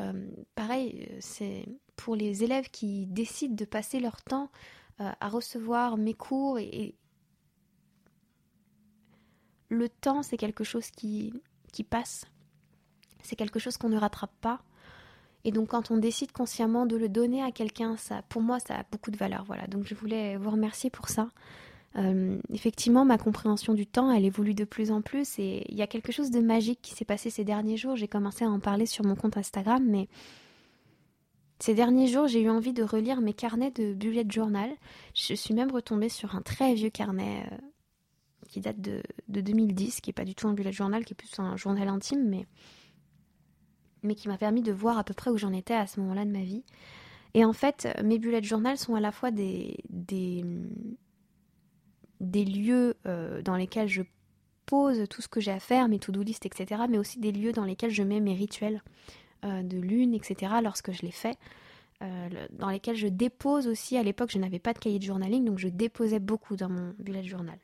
pareil, 0.55 1.07
c'est 1.19 1.65
pour 1.95 2.15
les 2.15 2.43
élèves 2.43 2.69
qui 2.71 3.05
décident 3.05 3.53
de 3.53 3.65
passer 3.65 3.99
leur 3.99 4.23
temps 4.23 4.49
euh, 4.99 5.11
à 5.19 5.29
recevoir 5.29 5.97
mes 5.97 6.13
cours 6.13 6.59
et, 6.59 6.95
le 9.69 9.87
temps 9.87 10.21
c'est 10.21 10.35
quelque 10.35 10.65
chose 10.65 10.91
qui 10.91 11.31
passe, 11.89 12.25
c'est 13.23 13.37
quelque 13.37 13.57
chose 13.57 13.77
qu'on 13.77 13.87
ne 13.87 13.97
rattrape 13.97 14.35
pas. 14.41 14.61
Et 15.43 15.51
donc 15.51 15.69
quand 15.69 15.91
on 15.91 15.97
décide 15.97 16.31
consciemment 16.31 16.85
de 16.85 16.95
le 16.95 17.09
donner 17.09 17.41
à 17.41 17.51
quelqu'un, 17.51 17.97
ça, 17.97 18.21
pour 18.29 18.41
moi, 18.41 18.59
ça 18.59 18.75
a 18.75 18.83
beaucoup 18.91 19.11
de 19.11 19.17
valeur. 19.17 19.43
Voilà. 19.45 19.67
Donc 19.67 19.85
je 19.85 19.95
voulais 19.95 20.37
vous 20.37 20.51
remercier 20.51 20.89
pour 20.89 21.09
ça. 21.09 21.29
Euh, 21.97 22.37
effectivement, 22.53 23.03
ma 23.03 23.17
compréhension 23.17 23.73
du 23.73 23.85
temps, 23.85 24.11
elle 24.11 24.23
évolue 24.23 24.53
de 24.53 24.63
plus 24.63 24.91
en 24.91 25.01
plus 25.01 25.39
et 25.39 25.65
il 25.69 25.75
y 25.75 25.81
a 25.81 25.87
quelque 25.87 26.11
chose 26.11 26.31
de 26.31 26.39
magique 26.39 26.79
qui 26.81 26.93
s'est 26.93 27.05
passé 27.05 27.29
ces 27.29 27.43
derniers 27.43 27.77
jours. 27.77 27.95
J'ai 27.95 28.07
commencé 28.07 28.45
à 28.45 28.49
en 28.49 28.59
parler 28.59 28.85
sur 28.85 29.05
mon 29.05 29.15
compte 29.15 29.37
Instagram, 29.37 29.83
mais 29.85 30.07
ces 31.59 31.75
derniers 31.75 32.07
jours, 32.07 32.27
j'ai 32.27 32.41
eu 32.41 32.49
envie 32.49 32.73
de 32.73 32.81
relire 32.81 33.21
mes 33.21 33.33
carnets 33.33 33.71
de 33.71 33.93
bullet 33.93 34.25
journal. 34.27 34.71
Je 35.13 35.33
suis 35.33 35.53
même 35.53 35.71
retombée 35.71 36.09
sur 36.09 36.35
un 36.35 36.41
très 36.41 36.73
vieux 36.73 36.89
carnet 36.89 37.45
euh, 37.51 37.57
qui 38.47 38.61
date 38.61 38.81
de, 38.81 39.03
2010, 39.27 40.01
qui 40.01 40.09
n'est 40.09 40.13
pas 40.13 40.25
du 40.25 40.33
tout 40.33 40.47
un 40.47 40.53
bullet 40.53 40.71
journal, 40.71 41.05
qui 41.05 41.13
est 41.13 41.15
plus 41.15 41.39
un 41.39 41.57
journal 41.57 41.87
intime, 41.87 42.27
mais, 42.27 42.47
mais 44.03 44.15
qui 44.15 44.27
m'a 44.27 44.37
permis 44.37 44.61
de 44.61 44.71
voir 44.71 44.97
à 44.97 45.03
peu 45.03 45.13
près 45.13 45.29
où 45.29 45.37
j'en 45.37 45.53
étais 45.53 45.73
à 45.73 45.87
ce 45.87 45.99
moment-là 45.99 46.25
de 46.25 46.31
ma 46.31 46.43
vie. 46.43 46.63
Et 47.33 47.45
en 47.45 47.53
fait, 47.53 47.87
mes 48.03 48.19
bullet 48.19 48.43
journal 48.43 48.77
sont 48.77 48.95
à 48.95 48.99
la 48.99 49.11
fois 49.11 49.31
des, 49.31 49.77
des, 49.89 50.43
lieux 52.45 52.95
euh, 53.05 53.41
dans 53.41 53.55
lesquels 53.55 53.87
je 53.87 54.01
pose 54.65 55.07
tout 55.09 55.21
ce 55.21 55.27
que 55.27 55.39
j'ai 55.39 55.51
à 55.51 55.59
faire, 55.59 55.87
mes 55.87 55.99
to-do 55.99 56.23
list, 56.23 56.45
etc., 56.45 56.83
mais 56.89 56.97
aussi 56.97 57.19
des 57.19 57.31
lieux 57.31 57.53
dans 57.53 57.63
lesquels 57.63 57.91
je 57.91 58.03
mets 58.03 58.19
mes 58.19 58.33
rituels. 58.33 58.81
Euh, 59.43 59.63
de 59.63 59.77
lune, 59.77 60.13
etc., 60.13 60.53
lorsque 60.61 60.91
je 60.91 61.01
l'ai 61.01 61.11
fait, 61.11 61.35
euh, 62.03 62.29
dans 62.51 62.69
lesquels 62.69 62.95
je 62.95 63.07
dépose 63.07 63.67
aussi, 63.67 63.97
à 63.97 64.03
l'époque 64.03 64.29
je 64.31 64.37
n'avais 64.37 64.59
pas 64.59 64.71
de 64.71 64.77
cahier 64.77 64.99
de 64.99 65.03
journaling, 65.03 65.43
donc 65.43 65.57
je 65.57 65.67
déposais 65.67 66.19
beaucoup 66.19 66.55
dans 66.55 66.69
mon 66.69 66.93
bullet 66.99 67.23
journal. 67.23 67.57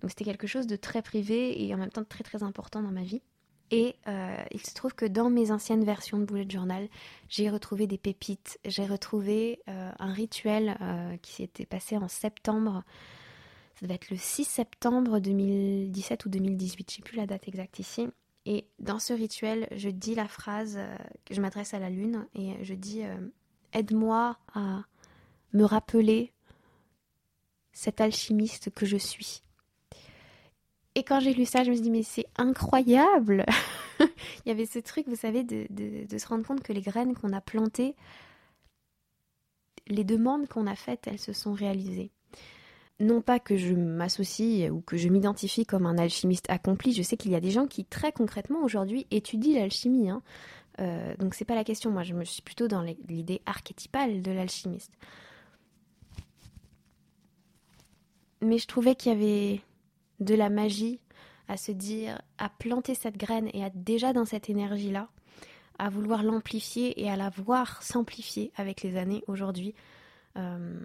Donc 0.00 0.10
c'était 0.10 0.24
quelque 0.24 0.48
chose 0.48 0.66
de 0.66 0.74
très 0.74 1.00
privé 1.00 1.64
et 1.64 1.72
en 1.72 1.78
même 1.78 1.90
temps 1.90 2.02
très 2.02 2.24
très 2.24 2.42
important 2.42 2.82
dans 2.82 2.90
ma 2.90 3.04
vie. 3.04 3.22
Et 3.70 3.96
euh, 4.06 4.36
il 4.50 4.64
se 4.64 4.74
trouve 4.74 4.94
que 4.94 5.04
dans 5.04 5.30
mes 5.30 5.50
anciennes 5.50 5.84
versions 5.84 6.18
de 6.18 6.24
bullet 6.24 6.48
journal, 6.48 6.88
j'ai 7.28 7.50
retrouvé 7.50 7.86
des 7.86 7.98
pépites. 7.98 8.58
J'ai 8.64 8.86
retrouvé 8.86 9.60
un 9.66 10.12
rituel 10.12 10.78
qui 11.20 11.32
s'était 11.32 11.66
passé 11.66 11.96
en 11.96 12.08
septembre. 12.08 12.82
Ça 13.74 13.86
devait 13.86 13.94
être 13.94 14.10
le 14.10 14.16
6 14.16 14.44
septembre 14.44 15.20
2017 15.20 16.24
ou 16.24 16.28
2018, 16.30 16.90
je 16.90 16.96
sais 16.96 17.02
plus 17.02 17.16
la 17.16 17.26
date 17.26 17.46
exacte 17.46 17.78
ici. 17.78 18.08
Et 18.50 18.66
dans 18.78 18.98
ce 18.98 19.12
rituel, 19.12 19.68
je 19.76 19.90
dis 19.90 20.14
la 20.14 20.26
phrase 20.26 20.76
euh, 20.78 20.96
que 21.26 21.34
je 21.34 21.40
m'adresse 21.42 21.74
à 21.74 21.78
la 21.78 21.90
lune 21.90 22.26
et 22.34 22.64
je 22.64 22.72
dis 22.72 23.04
euh, 23.04 23.14
Aide-moi 23.74 24.38
à 24.54 24.84
me 25.52 25.64
rappeler 25.64 26.32
cet 27.72 28.00
alchimiste 28.00 28.70
que 28.70 28.86
je 28.86 28.96
suis. 28.96 29.42
Et 30.98 31.04
quand 31.04 31.20
j'ai 31.20 31.32
lu 31.32 31.46
ça, 31.46 31.62
je 31.62 31.70
me 31.70 31.76
suis 31.76 31.82
dit 31.82 31.92
Mais 31.92 32.02
c'est 32.02 32.26
incroyable 32.36 33.46
Il 34.00 34.48
y 34.48 34.50
avait 34.50 34.66
ce 34.66 34.80
truc, 34.80 35.06
vous 35.06 35.14
savez, 35.14 35.44
de, 35.44 35.66
de 35.70 36.18
se 36.18 36.26
rendre 36.26 36.44
compte 36.44 36.60
que 36.60 36.72
les 36.72 36.80
graines 36.80 37.14
qu'on 37.14 37.32
a 37.32 37.40
plantées, 37.40 37.94
les 39.86 40.02
demandes 40.02 40.48
qu'on 40.48 40.66
a 40.66 40.74
faites, 40.74 41.06
elles 41.06 41.20
se 41.20 41.32
sont 41.32 41.52
réalisées 41.52 42.10
non 43.00 43.20
pas 43.20 43.38
que 43.38 43.56
je 43.56 43.74
m'associe 43.74 44.72
ou 44.72 44.80
que 44.80 44.96
je 44.96 45.08
m'identifie 45.08 45.64
comme 45.64 45.86
un 45.86 45.98
alchimiste 45.98 46.50
accompli, 46.50 46.92
je 46.92 47.02
sais 47.02 47.16
qu'il 47.16 47.30
y 47.30 47.36
a 47.36 47.40
des 47.40 47.52
gens 47.52 47.68
qui 47.68 47.84
très 47.84 48.10
concrètement 48.10 48.60
aujourd'hui 48.64 49.06
étudient 49.12 49.60
l'alchimie. 49.60 50.10
Hein. 50.10 50.20
Euh, 50.80 51.14
donc 51.16 51.34
c'est 51.34 51.44
pas 51.44 51.54
la 51.54 51.62
question, 51.62 51.92
moi 51.92 52.02
je 52.02 52.14
me 52.14 52.24
suis 52.24 52.42
plutôt 52.42 52.66
dans 52.66 52.82
l'idée 52.82 53.40
archétypale 53.46 54.20
de 54.20 54.32
l'alchimiste. 54.32 54.92
Mais 58.40 58.58
je 58.58 58.66
trouvais 58.66 58.96
qu'il 58.96 59.12
y 59.12 59.14
avait 59.14 59.60
de 60.20 60.34
la 60.34 60.50
magie 60.50 61.00
à 61.48 61.56
se 61.56 61.72
dire, 61.72 62.20
à 62.36 62.50
planter 62.50 62.94
cette 62.94 63.16
graine 63.16 63.48
et 63.54 63.64
à 63.64 63.70
déjà 63.70 64.12
dans 64.12 64.26
cette 64.26 64.50
énergie-là, 64.50 65.08
à 65.78 65.88
vouloir 65.88 66.22
l'amplifier 66.22 67.02
et 67.02 67.10
à 67.10 67.16
la 67.16 67.30
voir 67.30 67.82
s'amplifier 67.82 68.52
avec 68.56 68.82
les 68.82 68.96
années 68.96 69.24
aujourd'hui. 69.26 69.74
Euh, 70.36 70.78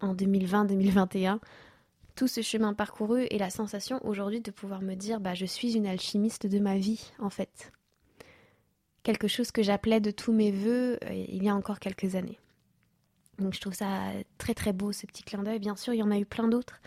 en 0.00 0.14
2020-2021, 0.14 1.38
tout 2.14 2.26
ce 2.26 2.42
chemin 2.42 2.74
parcouru 2.74 3.26
et 3.30 3.38
la 3.38 3.50
sensation 3.50 4.04
aujourd'hui 4.04 4.40
de 4.40 4.50
pouvoir 4.50 4.82
me 4.82 4.94
dire 4.94 5.20
bah 5.20 5.34
je 5.34 5.46
suis 5.46 5.76
une 5.76 5.86
alchimiste 5.86 6.46
de 6.46 6.58
ma 6.58 6.76
vie 6.76 7.12
en 7.18 7.30
fait. 7.30 7.72
Quelque 9.02 9.28
chose 9.28 9.52
que 9.52 9.62
j'appelais 9.62 10.00
de 10.00 10.10
tous 10.10 10.32
mes 10.32 10.50
voeux 10.50 10.98
euh, 11.04 11.12
il 11.12 11.42
y 11.42 11.48
a 11.48 11.54
encore 11.54 11.78
quelques 11.78 12.16
années. 12.16 12.38
Donc 13.38 13.54
je 13.54 13.60
trouve 13.60 13.74
ça 13.74 14.10
très 14.38 14.54
très 14.54 14.72
beau 14.72 14.92
ce 14.92 15.06
petit 15.06 15.22
clin 15.22 15.42
d'œil. 15.42 15.58
Bien 15.58 15.76
sûr, 15.76 15.94
il 15.94 15.98
y 15.98 16.02
en 16.02 16.10
a 16.10 16.18
eu 16.18 16.26
plein 16.26 16.48
d'autres. 16.48 16.80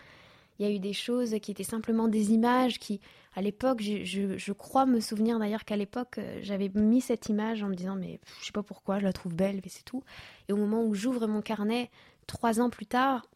Il 0.58 0.66
y 0.66 0.68
a 0.68 0.72
eu 0.72 0.78
des 0.78 0.92
choses 0.92 1.34
qui 1.42 1.50
étaient 1.50 1.64
simplement 1.64 2.06
des 2.06 2.32
images 2.32 2.78
qui, 2.78 3.00
à 3.34 3.42
l'époque, 3.42 3.82
je, 3.82 4.52
crois 4.52 4.86
me 4.86 5.00
souvenir 5.00 5.38
d'ailleurs 5.38 5.64
qu'à 5.64 5.76
l'époque, 5.76 6.18
euh, 6.18 6.38
j'avais 6.42 6.70
mis 6.74 7.00
cette 7.00 7.28
image 7.28 7.62
en 7.62 7.68
me 7.68 7.74
disant 7.74 7.96
mais 7.96 8.20
je 8.40 8.46
sais 8.46 8.52
pas 8.52 8.62
pourquoi, 8.62 8.98
je 8.98 9.04
la 9.04 9.12
trouve 9.12 9.34
belle, 9.34 9.56
mais 9.56 9.68
c'est 9.68 9.84
tout. 9.84 10.04
Et 10.48 10.52
au 10.52 10.56
moment 10.56 10.84
où 10.84 10.94
j'ouvre 10.94 11.26
mon 11.26 11.42
carnet, 11.42 11.90
trois 12.26 12.60
ans 12.60 12.70
plus 12.70 12.86
tard, 12.86 13.26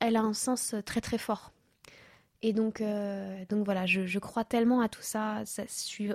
elle 0.00 0.16
a 0.16 0.22
un 0.22 0.32
sens 0.32 0.74
très 0.84 1.00
très 1.00 1.18
fort. 1.18 1.52
Et 2.42 2.52
donc, 2.52 2.80
euh, 2.80 3.44
donc 3.48 3.64
voilà, 3.64 3.86
je, 3.86 4.18
crois 4.18 4.44
tellement 4.44 4.80
à 4.80 4.88
tout 4.88 5.02
ça. 5.02 5.42
Je 5.44 5.62
suis 5.68 6.12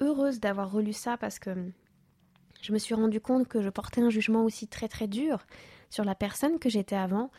heureuse 0.00 0.40
d'avoir 0.40 0.70
relu 0.70 0.92
ça 0.92 1.16
parce 1.16 1.38
que 1.38 1.50
je 2.62 2.72
me 2.72 2.78
suis 2.78 2.94
rendu 2.94 3.20
compte 3.20 3.48
que 3.48 3.60
je 3.62 3.68
portais 3.68 4.00
un 4.00 4.10
jugement 4.10 4.44
aussi 4.44 4.66
très 4.66 4.88
très 4.88 5.06
dur 5.06 5.46
sur 5.90 6.04
la 6.04 6.14
personne 6.14 6.58
que 6.58 6.68
j'étais 6.68 6.96
avant 6.96 7.30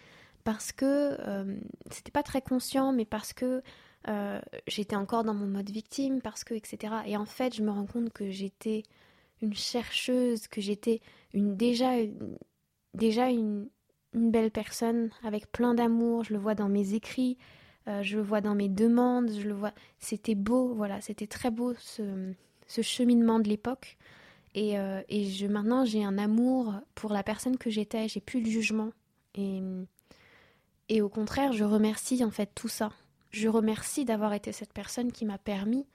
parce 0.44 0.72
que 0.72 1.16
euh, 1.20 1.58
c'était 1.92 2.12
pas 2.12 2.24
très 2.24 2.42
conscient, 2.42 2.92
mais 2.94 3.06
parce 3.06 3.34
que 3.34 3.62
euh, 4.08 4.40
j'étais 4.68 4.96
encore 4.96 5.24
dans 5.24 5.34
mon 5.34 5.48
mode 5.48 5.70
victime, 5.70 6.22
parce 6.22 6.44
que 6.44 6.54
etc. 6.54 6.94
Et 7.06 7.18
en 7.18 7.26
fait, 7.26 7.56
je 7.56 7.62
me 7.64 7.72
rends 7.72 7.86
compte 7.86 8.12
que 8.12 8.30
j'étais 8.30 8.84
une 9.42 9.54
chercheuse, 9.54 10.48
que 10.48 10.62
j'étais 10.62 11.02
une 11.34 11.56
déjà 11.56 11.92
déjà 12.94 13.30
une, 13.30 13.70
une 14.14 14.32
belle 14.32 14.52
personne 14.52 15.10
avec 15.24 15.52
plein 15.52 15.74
d'amour. 15.74 16.24
Je 16.24 16.34
le 16.34 16.40
vois 16.40 16.56
dans 16.56 16.70
mes 16.70 16.94
écrits, 16.94 17.38
euh, 17.88 18.02
je 18.04 18.18
le 18.18 18.24
vois 18.24 18.42
dans 18.42 18.56
mes 18.56 18.70
demandes, 18.70 19.32
je 19.32 19.48
le 19.48 19.54
vois. 19.54 19.74
C'était 20.00 20.36
beau, 20.36 20.74
voilà, 20.74 21.02
c'était 21.02 21.28
très 21.28 21.52
beau 21.52 21.74
ce, 21.78 22.34
ce 22.68 22.82
cheminement 22.82 23.40
de 23.40 23.50
l'époque. 23.50 23.98
Et, 24.56 24.80
euh, 24.80 25.02
et 25.10 25.26
je, 25.26 25.46
maintenant, 25.46 25.86
j'ai 25.86 26.04
un 26.04 26.18
amour 26.18 26.74
pour 26.96 27.14
la 27.14 27.24
personne 27.24 27.58
que 27.58 27.70
j'étais, 27.70 28.08
j'ai 28.08 28.22
plus 28.22 28.42
de 28.42 28.48
jugement. 28.48 28.92
Et, 29.36 29.62
et 30.90 31.02
au 31.02 31.10
contraire, 31.10 31.54
je 31.54 31.64
remercie 31.64 32.24
en 32.24 32.32
fait 32.32 32.52
tout 32.54 32.68
ça. 32.68 32.92
Je 33.30 33.48
remercie 33.48 34.06
d'avoir 34.06 34.34
été 34.34 34.52
cette 34.52 34.74
personne 34.74 35.12
qui 35.12 35.24
m'a 35.24 35.38
permis 35.38 35.86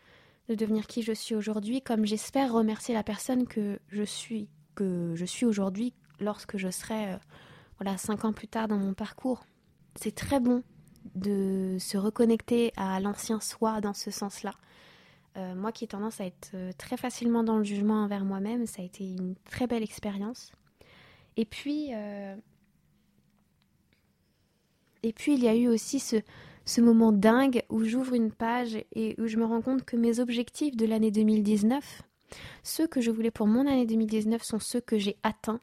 de 0.49 0.55
devenir 0.55 0.87
qui 0.87 1.03
je 1.03 1.13
suis 1.13 1.35
aujourd'hui, 1.35 1.83
comme 1.83 2.05
j'espère 2.05 2.53
remercier 2.53 2.95
la 2.95 3.03
personne 3.03 3.47
que 3.47 3.81
je 3.89 4.03
suis, 4.05 4.49
que 4.75 5.13
je 5.15 5.25
suis 5.25 5.47
aujourd'hui 5.47 5.95
lorsque 6.21 6.57
je 6.59 6.71
serai 6.71 7.15
euh, 7.15 7.17
voilà, 7.81 7.97
cinq 7.97 8.25
ans 8.25 8.33
plus 8.33 8.47
tard 8.47 8.69
dans 8.69 8.77
mon 8.77 8.95
parcours. 8.95 9.45
C'est 9.97 10.15
très 10.15 10.39
bon 10.39 10.63
de 11.15 11.77
se 11.81 11.97
reconnecter 11.97 12.73
à 12.77 13.01
l'ancien 13.01 13.41
soi 13.41 13.81
dans 13.81 13.95
ce 13.95 14.11
sens-là. 14.11 14.55
Euh, 15.37 15.55
moi 15.57 15.73
qui 15.73 15.85
ai 15.85 15.89
tendance 15.89 16.21
à 16.21 16.27
être 16.27 16.53
euh, 16.55 16.71
très 16.79 16.97
facilement 16.97 17.43
dans 17.43 17.59
le 17.59 17.65
jugement 17.65 18.05
envers 18.05 18.25
moi-même, 18.25 18.67
ça 18.67 18.83
a 18.83 18.85
été 18.85 19.05
une 19.05 19.35
très 19.45 19.67
belle 19.67 19.83
expérience. 19.83 20.53
Et 21.37 21.45
puis, 21.45 21.91
et 25.05 25.13
puis 25.13 25.35
il 25.35 25.45
y 25.45 25.49
a 25.49 25.55
eu 25.55 25.69
aussi 25.69 26.01
ce, 26.01 26.81
moment 26.81 27.13
dingue 27.13 27.63
où 27.69 27.85
j'ouvre 27.85 28.15
une 28.15 28.33
page 28.33 28.83
et 28.93 29.15
où 29.21 29.27
je 29.27 29.37
me 29.37 29.45
rends 29.45 29.61
compte 29.61 29.85
que 29.85 29.97
mes 29.97 30.19
objectifs 30.19 30.77
de 30.77 30.87
l'année 30.87 31.11
2019, 31.11 32.03
ceux 32.63 32.87
que 32.87 33.03
je 33.03 33.11
voulais 33.11 33.31
pour 33.31 33.47
mon 33.47 33.67
année 33.67 33.85
2019 33.85 34.43
sont 34.43 34.59
ceux 34.59 34.81
que 34.81 34.99
j'ai 34.99 35.19
atteints. 35.23 35.61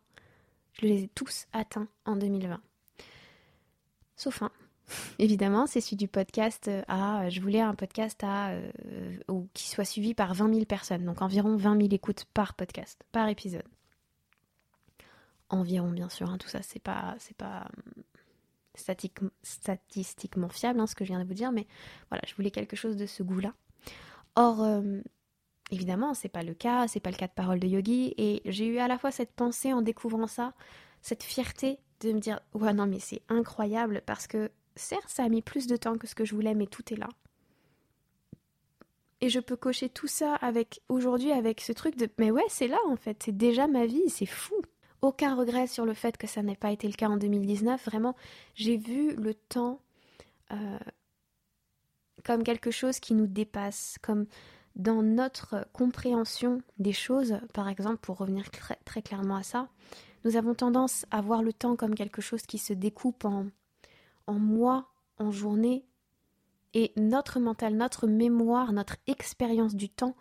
Je 0.73 0.85
les 0.85 1.03
ai 1.03 1.07
tous 1.07 1.47
atteints 1.53 1.87
en 2.05 2.15
2020. 2.15 2.61
Sauf 4.15 4.43
un. 4.43 4.51
Évidemment, 5.19 5.65
c'est 5.65 5.81
celui 5.81 5.97
du 5.97 6.07
podcast 6.07 6.69
à. 6.87 7.27
Je 7.29 7.41
voulais 7.41 7.61
un 7.61 7.73
podcast 7.73 8.23
à. 8.23 8.51
Euh, 8.51 9.17
qui 9.55 9.69
soit 9.69 9.85
suivi 9.85 10.13
par 10.13 10.35
20 10.35 10.53
000 10.53 10.65
personnes. 10.65 11.03
Donc 11.03 11.23
environ 11.23 11.55
20 11.55 11.77
000 11.77 11.89
écoutes 11.93 12.25
par 12.35 12.53
podcast, 12.53 13.03
par 13.11 13.27
épisode. 13.27 13.67
Environ, 15.49 15.89
bien 15.89 16.09
sûr. 16.09 16.29
Hein, 16.29 16.37
tout 16.37 16.47
ça, 16.47 16.61
c'est 16.61 16.79
pas. 16.79 17.15
C'est 17.17 17.35
pas 17.35 17.67
statistiquement 18.75 20.49
fiable, 20.49 20.79
hein, 20.79 20.87
ce 20.87 20.95
que 20.95 21.05
je 21.05 21.09
viens 21.09 21.21
de 21.21 21.27
vous 21.27 21.33
dire, 21.33 21.51
mais 21.51 21.67
voilà, 22.09 22.23
je 22.27 22.35
voulais 22.35 22.51
quelque 22.51 22.75
chose 22.75 22.97
de 22.97 23.05
ce 23.05 23.23
goût-là. 23.23 23.53
Or, 24.35 24.63
euh, 24.63 25.01
évidemment, 25.71 26.13
c'est 26.13 26.29
pas 26.29 26.43
le 26.43 26.53
cas, 26.53 26.87
c'est 26.87 26.99
pas 26.99 27.11
le 27.11 27.17
cas 27.17 27.27
de 27.27 27.33
parole 27.33 27.59
de 27.59 27.67
Yogi, 27.67 28.13
et 28.17 28.41
j'ai 28.45 28.67
eu 28.67 28.77
à 28.77 28.87
la 28.87 28.97
fois 28.97 29.11
cette 29.11 29.33
pensée 29.33 29.73
en 29.73 29.81
découvrant 29.81 30.27
ça, 30.27 30.53
cette 31.01 31.23
fierté 31.23 31.79
de 31.99 32.13
me 32.13 32.19
dire, 32.19 32.39
ouais, 32.53 32.73
non, 32.73 32.87
mais 32.87 32.99
c'est 32.99 33.21
incroyable, 33.29 34.01
parce 34.05 34.27
que 34.27 34.51
certes, 34.75 35.09
ça 35.09 35.23
a 35.23 35.29
mis 35.29 35.41
plus 35.41 35.67
de 35.67 35.75
temps 35.75 35.97
que 35.97 36.07
ce 36.07 36.15
que 36.15 36.25
je 36.25 36.35
voulais, 36.35 36.55
mais 36.55 36.67
tout 36.67 36.93
est 36.93 36.97
là. 36.97 37.09
Et 39.21 39.29
je 39.29 39.39
peux 39.39 39.55
cocher 39.55 39.87
tout 39.87 40.07
ça 40.07 40.33
avec 40.35 40.81
aujourd'hui 40.89 41.31
avec 41.31 41.61
ce 41.61 41.73
truc 41.73 41.95
de 41.95 42.09
mais 42.17 42.31
ouais, 42.31 42.43
c'est 42.49 42.67
là 42.67 42.79
en 42.87 42.95
fait, 42.95 43.21
c'est 43.23 43.37
déjà 43.37 43.67
ma 43.67 43.85
vie, 43.85 44.09
c'est 44.09 44.25
fou 44.25 44.55
aucun 45.01 45.35
regret 45.35 45.67
sur 45.67 45.85
le 45.85 45.93
fait 45.93 46.17
que 46.17 46.27
ça 46.27 46.43
n'ait 46.43 46.55
pas 46.55 46.71
été 46.71 46.87
le 46.87 46.93
cas 46.93 47.09
en 47.09 47.17
2019. 47.17 47.85
Vraiment, 47.85 48.15
j'ai 48.55 48.77
vu 48.77 49.15
le 49.15 49.33
temps 49.33 49.79
euh, 50.51 50.79
comme 52.23 52.43
quelque 52.43 52.71
chose 52.71 52.99
qui 52.99 53.13
nous 53.13 53.27
dépasse, 53.27 53.97
comme 54.01 54.25
dans 54.75 55.01
notre 55.01 55.67
compréhension 55.73 56.61
des 56.77 56.93
choses, 56.93 57.39
par 57.53 57.67
exemple, 57.67 57.97
pour 57.97 58.17
revenir 58.17 58.49
très, 58.51 58.77
très 58.85 59.01
clairement 59.01 59.35
à 59.35 59.43
ça, 59.43 59.67
nous 60.23 60.37
avons 60.37 60.53
tendance 60.53 61.05
à 61.11 61.21
voir 61.21 61.41
le 61.41 61.51
temps 61.51 61.75
comme 61.75 61.95
quelque 61.95 62.21
chose 62.21 62.43
qui 62.43 62.57
se 62.57 62.73
découpe 62.73 63.25
en, 63.25 63.47
en 64.27 64.39
mois, 64.39 64.87
en 65.17 65.31
journées, 65.31 65.85
et 66.73 66.93
notre 66.95 67.39
mental, 67.39 67.75
notre 67.75 68.07
mémoire, 68.07 68.71
notre 68.71 68.95
expérience 69.07 69.75
du 69.75 69.89
temps 69.89 70.15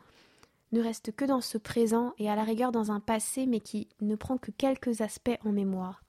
ne 0.73 0.83
reste 0.83 1.12
que 1.12 1.25
dans 1.25 1.41
ce 1.41 1.59
présent 1.59 2.15
et 2.19 2.31
à 2.31 2.37
la 2.37 2.45
rigueur 2.45 2.73
dans 2.73 2.93
un 2.93 3.00
passé 3.00 3.47
mais 3.47 3.61
qui 3.61 3.89
ne 4.00 4.15
prend 4.15 4.39
que 4.39 4.50
quelques 4.50 5.00
aspects 5.00 5.39
en 5.45 5.53
mémoire. 5.53 6.03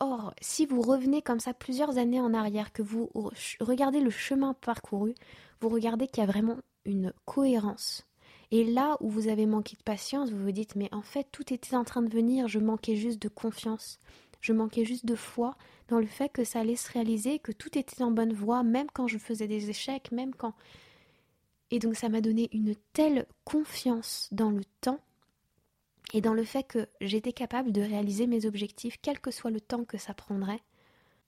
Or, 0.00 0.34
si 0.40 0.66
vous 0.66 0.82
revenez 0.82 1.22
comme 1.22 1.40
ça 1.40 1.54
plusieurs 1.54 1.98
années 1.98 2.20
en 2.20 2.34
arrière, 2.34 2.72
que 2.72 2.82
vous 2.82 3.10
regardez 3.60 4.00
le 4.00 4.10
chemin 4.10 4.54
parcouru, 4.54 5.14
vous 5.60 5.68
regardez 5.68 6.08
qu'il 6.08 6.22
y 6.22 6.26
a 6.26 6.30
vraiment 6.30 6.56
une 6.84 7.12
cohérence. 7.24 8.06
Et 8.50 8.64
là 8.64 8.96
où 9.00 9.08
vous 9.08 9.28
avez 9.28 9.46
manqué 9.46 9.76
de 9.76 9.82
patience, 9.82 10.30
vous 10.30 10.42
vous 10.42 10.52
dites 10.52 10.76
mais 10.76 10.92
en 10.92 11.02
fait 11.02 11.26
tout 11.32 11.52
était 11.52 11.76
en 11.76 11.84
train 11.84 12.02
de 12.02 12.12
venir, 12.12 12.48
je 12.48 12.58
manquais 12.58 12.96
juste 12.96 13.20
de 13.22 13.28
confiance, 13.28 13.98
je 14.40 14.52
manquais 14.52 14.84
juste 14.84 15.06
de 15.06 15.14
foi 15.14 15.56
dans 15.88 15.98
le 15.98 16.06
fait 16.06 16.28
que 16.28 16.44
ça 16.44 16.60
allait 16.60 16.76
se 16.76 16.92
réaliser, 16.92 17.38
que 17.38 17.52
tout 17.52 17.78
était 17.78 18.02
en 18.02 18.10
bonne 18.10 18.32
voie, 18.32 18.62
même 18.62 18.88
quand 18.92 19.08
je 19.08 19.18
faisais 19.18 19.48
des 19.48 19.70
échecs, 19.70 20.12
même 20.12 20.34
quand 20.34 20.54
et 21.74 21.80
donc 21.80 21.96
ça 21.96 22.08
m'a 22.08 22.20
donné 22.20 22.48
une 22.52 22.76
telle 22.92 23.26
confiance 23.44 24.28
dans 24.30 24.50
le 24.50 24.62
temps 24.80 25.00
et 26.12 26.20
dans 26.20 26.32
le 26.32 26.44
fait 26.44 26.62
que 26.62 26.86
j'étais 27.00 27.32
capable 27.32 27.72
de 27.72 27.80
réaliser 27.80 28.28
mes 28.28 28.46
objectifs, 28.46 28.98
quel 29.02 29.18
que 29.18 29.32
soit 29.32 29.50
le 29.50 29.60
temps 29.60 29.82
que 29.82 29.98
ça 29.98 30.14
prendrait. 30.14 30.60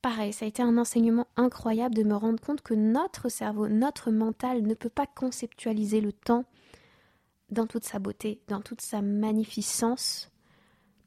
Pareil, 0.03 0.33
ça 0.33 0.45
a 0.45 0.49
été 0.49 0.63
un 0.63 0.79
enseignement 0.79 1.27
incroyable 1.35 1.97
de 1.97 2.05
me 2.05 2.15
rendre 2.15 2.41
compte 2.41 2.61
que 2.61 2.75
notre 2.75 3.29
cerveau, 3.29 3.67
notre 3.67 4.13
mental 4.13 4.63
ne 4.63 4.75
peut 4.75 4.89
pas 4.89 5.09
conceptualiser 5.09 6.01
le 6.01 6.13
temps 6.13 6.45
dans 7.51 7.67
toute 7.67 7.85
sa 7.85 7.99
beauté, 7.99 8.41
dans 8.47 8.61
toute 8.61 8.83
sa 8.83 9.03
magnificence, 9.03 10.31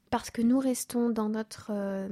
parce 0.10 0.32
que 0.32 0.42
nous 0.42 0.60
restons 0.60 1.10
dans 1.10 1.30
notre 1.30 1.72
euh, 1.72 2.10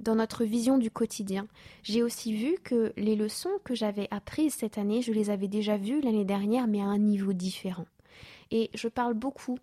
dans 0.00 0.14
notre 0.14 0.44
vision 0.44 0.78
du 0.78 0.90
quotidien. 0.90 1.46
J'ai 1.82 2.02
aussi 2.02 2.34
vu 2.34 2.56
que 2.64 2.92
les 2.96 3.16
leçons 3.16 3.50
que 3.64 3.74
j'avais 3.74 4.08
apprises 4.10 4.54
cette 4.54 4.78
année, 4.78 5.02
je 5.02 5.12
les 5.12 5.30
avais 5.30 5.48
déjà 5.48 5.76
vues 5.76 6.00
l'année 6.00 6.24
dernière, 6.24 6.66
mais 6.66 6.80
à 6.80 6.86
un 6.86 6.98
niveau 6.98 7.32
différent. 7.32 7.86
Et 8.50 8.70
je 8.74 8.88
parle 8.88 9.14
beaucoup, 9.14 9.58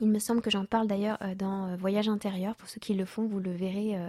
il 0.00 0.08
me 0.08 0.18
semble 0.18 0.42
que 0.42 0.50
j'en 0.50 0.64
parle 0.64 0.88
d'ailleurs 0.88 1.18
euh, 1.22 1.34
dans 1.34 1.68
euh, 1.68 1.76
Voyage 1.76 2.08
intérieur, 2.08 2.56
pour 2.56 2.68
ceux 2.68 2.80
qui 2.80 2.94
le 2.94 3.04
font, 3.04 3.26
vous 3.26 3.38
le 3.38 3.52
verrez, 3.52 3.96
euh, 3.96 4.08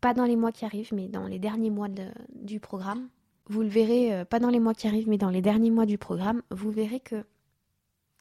pas 0.00 0.14
dans 0.14 0.24
les 0.24 0.36
mois 0.36 0.52
qui 0.52 0.64
arrivent, 0.64 0.92
mais 0.92 1.08
dans 1.08 1.26
les 1.26 1.38
derniers 1.38 1.70
mois 1.70 1.88
du 2.30 2.60
programme. 2.60 3.08
Vous 3.46 3.62
le 3.62 3.68
verrez, 3.68 4.26
pas 4.26 4.40
dans 4.40 4.50
les 4.50 4.60
mois 4.60 4.74
qui 4.74 4.86
arrivent, 4.86 5.08
mais 5.08 5.16
dans 5.16 5.30
les 5.30 5.40
derniers 5.40 5.70
mois 5.70 5.86
du 5.86 5.96
programme, 5.96 6.42
vous 6.50 6.70
verrez 6.70 7.00
que 7.00 7.24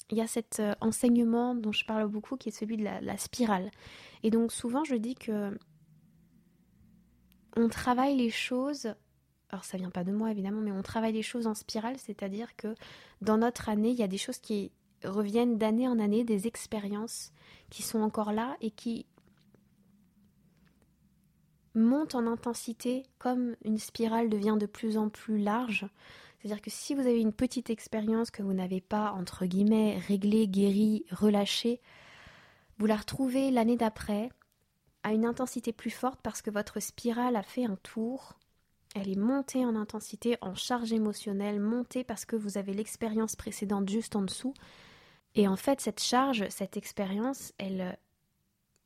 il 0.10 0.18
y 0.18 0.22
a 0.22 0.28
cet 0.28 0.62
enseignement 0.80 1.54
dont 1.54 1.74
je 1.74 1.84
parle 1.84 2.08
beaucoup 2.08 2.38
qui 2.38 2.48
est 2.48 2.54
celui 2.54 2.78
de 2.78 2.86
la 2.86 3.18
spirale. 3.18 3.70
Et 4.24 4.32
donc 4.32 4.54
souvent 4.54 4.86
je 4.86 4.96
dis 4.96 5.16
que 5.16 5.52
on 7.58 7.70
travaille 7.70 8.16
les 8.16 8.30
choses, 8.30 8.94
alors 9.50 9.66
ça 9.66 9.78
vient 9.78 9.90
pas 9.90 10.04
de 10.04 10.12
moi 10.12 10.32
évidemment, 10.32 10.62
mais 10.62 10.72
on 10.72 10.84
travaille 10.84 11.14
les 11.14 11.24
choses 11.24 11.48
en 11.48 11.56
spirale, 11.56 11.98
c'est-à-dire 11.98 12.56
que 12.56 12.76
dans 13.22 13.38
notre 13.38 13.70
année, 13.70 13.90
il 13.90 13.98
y 13.98 14.04
a 14.04 14.08
des 14.08 14.18
choses 14.18 14.38
qui 14.38 14.72
reviennent 15.04 15.58
d'année 15.58 15.88
en 15.88 16.00
année, 16.00 16.24
des 16.24 16.48
expériences 16.48 17.32
qui 17.70 17.84
sont 17.84 18.02
encore 18.02 18.32
là 18.32 18.56
et 18.62 18.72
qui 18.72 19.06
montent 21.76 22.16
en 22.16 22.26
intensité 22.28 23.04
comme 23.20 23.56
une 23.64 23.78
spirale 23.78 24.30
devient 24.30 24.58
de 24.60 24.66
plus 24.66 24.98
en 24.98 25.10
plus 25.10 25.38
large. 25.38 25.86
C'est-à-dire 26.40 26.62
que 26.62 26.70
si 26.70 26.96
vous 26.96 27.02
avez 27.02 27.20
une 27.20 27.34
petite 27.34 27.70
expérience 27.70 28.32
que 28.32 28.44
vous 28.44 28.54
n'avez 28.54 28.82
pas, 28.82 29.12
entre 29.12 29.46
guillemets, 29.46 30.00
réglée, 30.08 30.48
guérie, 30.48 31.06
relâchée, 31.12 31.82
vous 32.78 32.86
la 32.86 32.96
retrouvez 32.96 33.52
l'année 33.52 33.78
d'après 33.78 34.30
à 35.04 35.14
une 35.14 35.26
intensité 35.26 35.72
plus 35.72 35.90
forte 35.90 36.20
parce 36.22 36.42
que 36.42 36.52
votre 36.52 36.80
spirale 36.80 37.36
a 37.36 37.44
fait 37.44 37.66
un 37.66 37.78
tour. 37.78 38.38
Elle 38.96 39.10
est 39.10 39.20
montée 39.20 39.66
en 39.66 39.76
intensité, 39.76 40.38
en 40.42 40.56
charge 40.56 40.92
émotionnelle, 40.94 41.60
montée 41.60 42.04
parce 42.04 42.26
que 42.26 42.36
vous 42.36 42.58
avez 42.58 42.74
l'expérience 42.74 43.36
précédente 43.36 43.90
juste 43.90 44.16
en 44.16 44.22
dessous. 44.22 44.54
Et 45.36 45.48
en 45.48 45.56
fait, 45.56 45.82
cette 45.82 46.02
charge, 46.02 46.46
cette 46.50 46.78
expérience, 46.78 47.54
elle, 47.58 47.98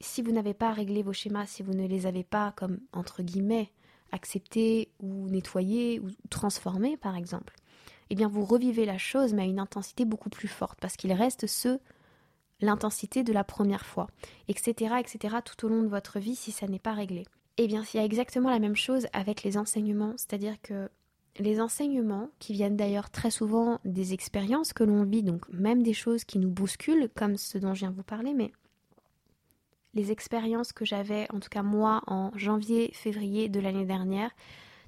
si 0.01 0.21
vous 0.21 0.31
n'avez 0.31 0.53
pas 0.53 0.73
réglé 0.73 1.01
vos 1.01 1.13
schémas, 1.13 1.45
si 1.45 1.63
vous 1.63 1.73
ne 1.73 1.87
les 1.87 2.05
avez 2.05 2.23
pas 2.23 2.53
comme 2.55 2.79
entre 2.91 3.23
guillemets 3.23 3.71
acceptés 4.11 4.91
ou 4.99 5.29
nettoyés 5.29 5.99
ou 5.99 6.09
transformés, 6.29 6.97
par 6.97 7.15
exemple, 7.15 7.55
eh 8.09 8.15
bien 8.15 8.27
vous 8.27 8.43
revivez 8.43 8.85
la 8.85 8.97
chose 8.97 9.33
mais 9.33 9.43
à 9.43 9.45
une 9.45 9.59
intensité 9.59 10.03
beaucoup 10.03 10.29
plus 10.29 10.49
forte 10.49 10.79
parce 10.81 10.97
qu'il 10.97 11.13
reste 11.13 11.47
ce 11.47 11.79
l'intensité 12.61 13.23
de 13.23 13.33
la 13.33 13.43
première 13.43 13.85
fois, 13.85 14.07
etc., 14.47 14.95
etc., 14.99 15.37
tout 15.43 15.65
au 15.65 15.69
long 15.69 15.81
de 15.81 15.87
votre 15.87 16.19
vie 16.19 16.35
si 16.35 16.51
ça 16.51 16.67
n'est 16.67 16.79
pas 16.79 16.93
réglé. 16.93 17.25
Eh 17.57 17.67
bien, 17.67 17.83
il 17.93 17.97
y 17.97 17.99
a 17.99 18.05
exactement 18.05 18.49
la 18.49 18.59
même 18.59 18.75
chose 18.75 19.07
avec 19.13 19.43
les 19.43 19.57
enseignements, 19.57 20.13
c'est-à-dire 20.17 20.61
que 20.61 20.89
les 21.39 21.61
enseignements, 21.61 22.29
qui 22.39 22.53
viennent 22.53 22.75
d'ailleurs 22.75 23.09
très 23.09 23.31
souvent 23.31 23.79
des 23.85 24.13
expériences 24.13 24.73
que 24.73 24.83
l'on 24.83 25.03
vit, 25.03 25.23
donc 25.23 25.47
même 25.49 25.81
des 25.81 25.93
choses 25.93 26.23
qui 26.23 26.39
nous 26.39 26.49
bousculent, 26.49 27.09
comme 27.15 27.37
ce 27.37 27.57
dont 27.57 27.73
je 27.73 27.79
viens 27.79 27.91
de 27.91 27.95
vous 27.95 28.03
parler, 28.03 28.33
mais 28.33 28.51
les 29.93 30.11
expériences 30.11 30.71
que 30.71 30.85
j'avais, 30.85 31.27
en 31.31 31.39
tout 31.39 31.49
cas 31.49 31.63
moi, 31.63 32.01
en 32.07 32.31
janvier, 32.35 32.91
février 32.93 33.49
de 33.49 33.59
l'année 33.59 33.85
dernière, 33.85 34.31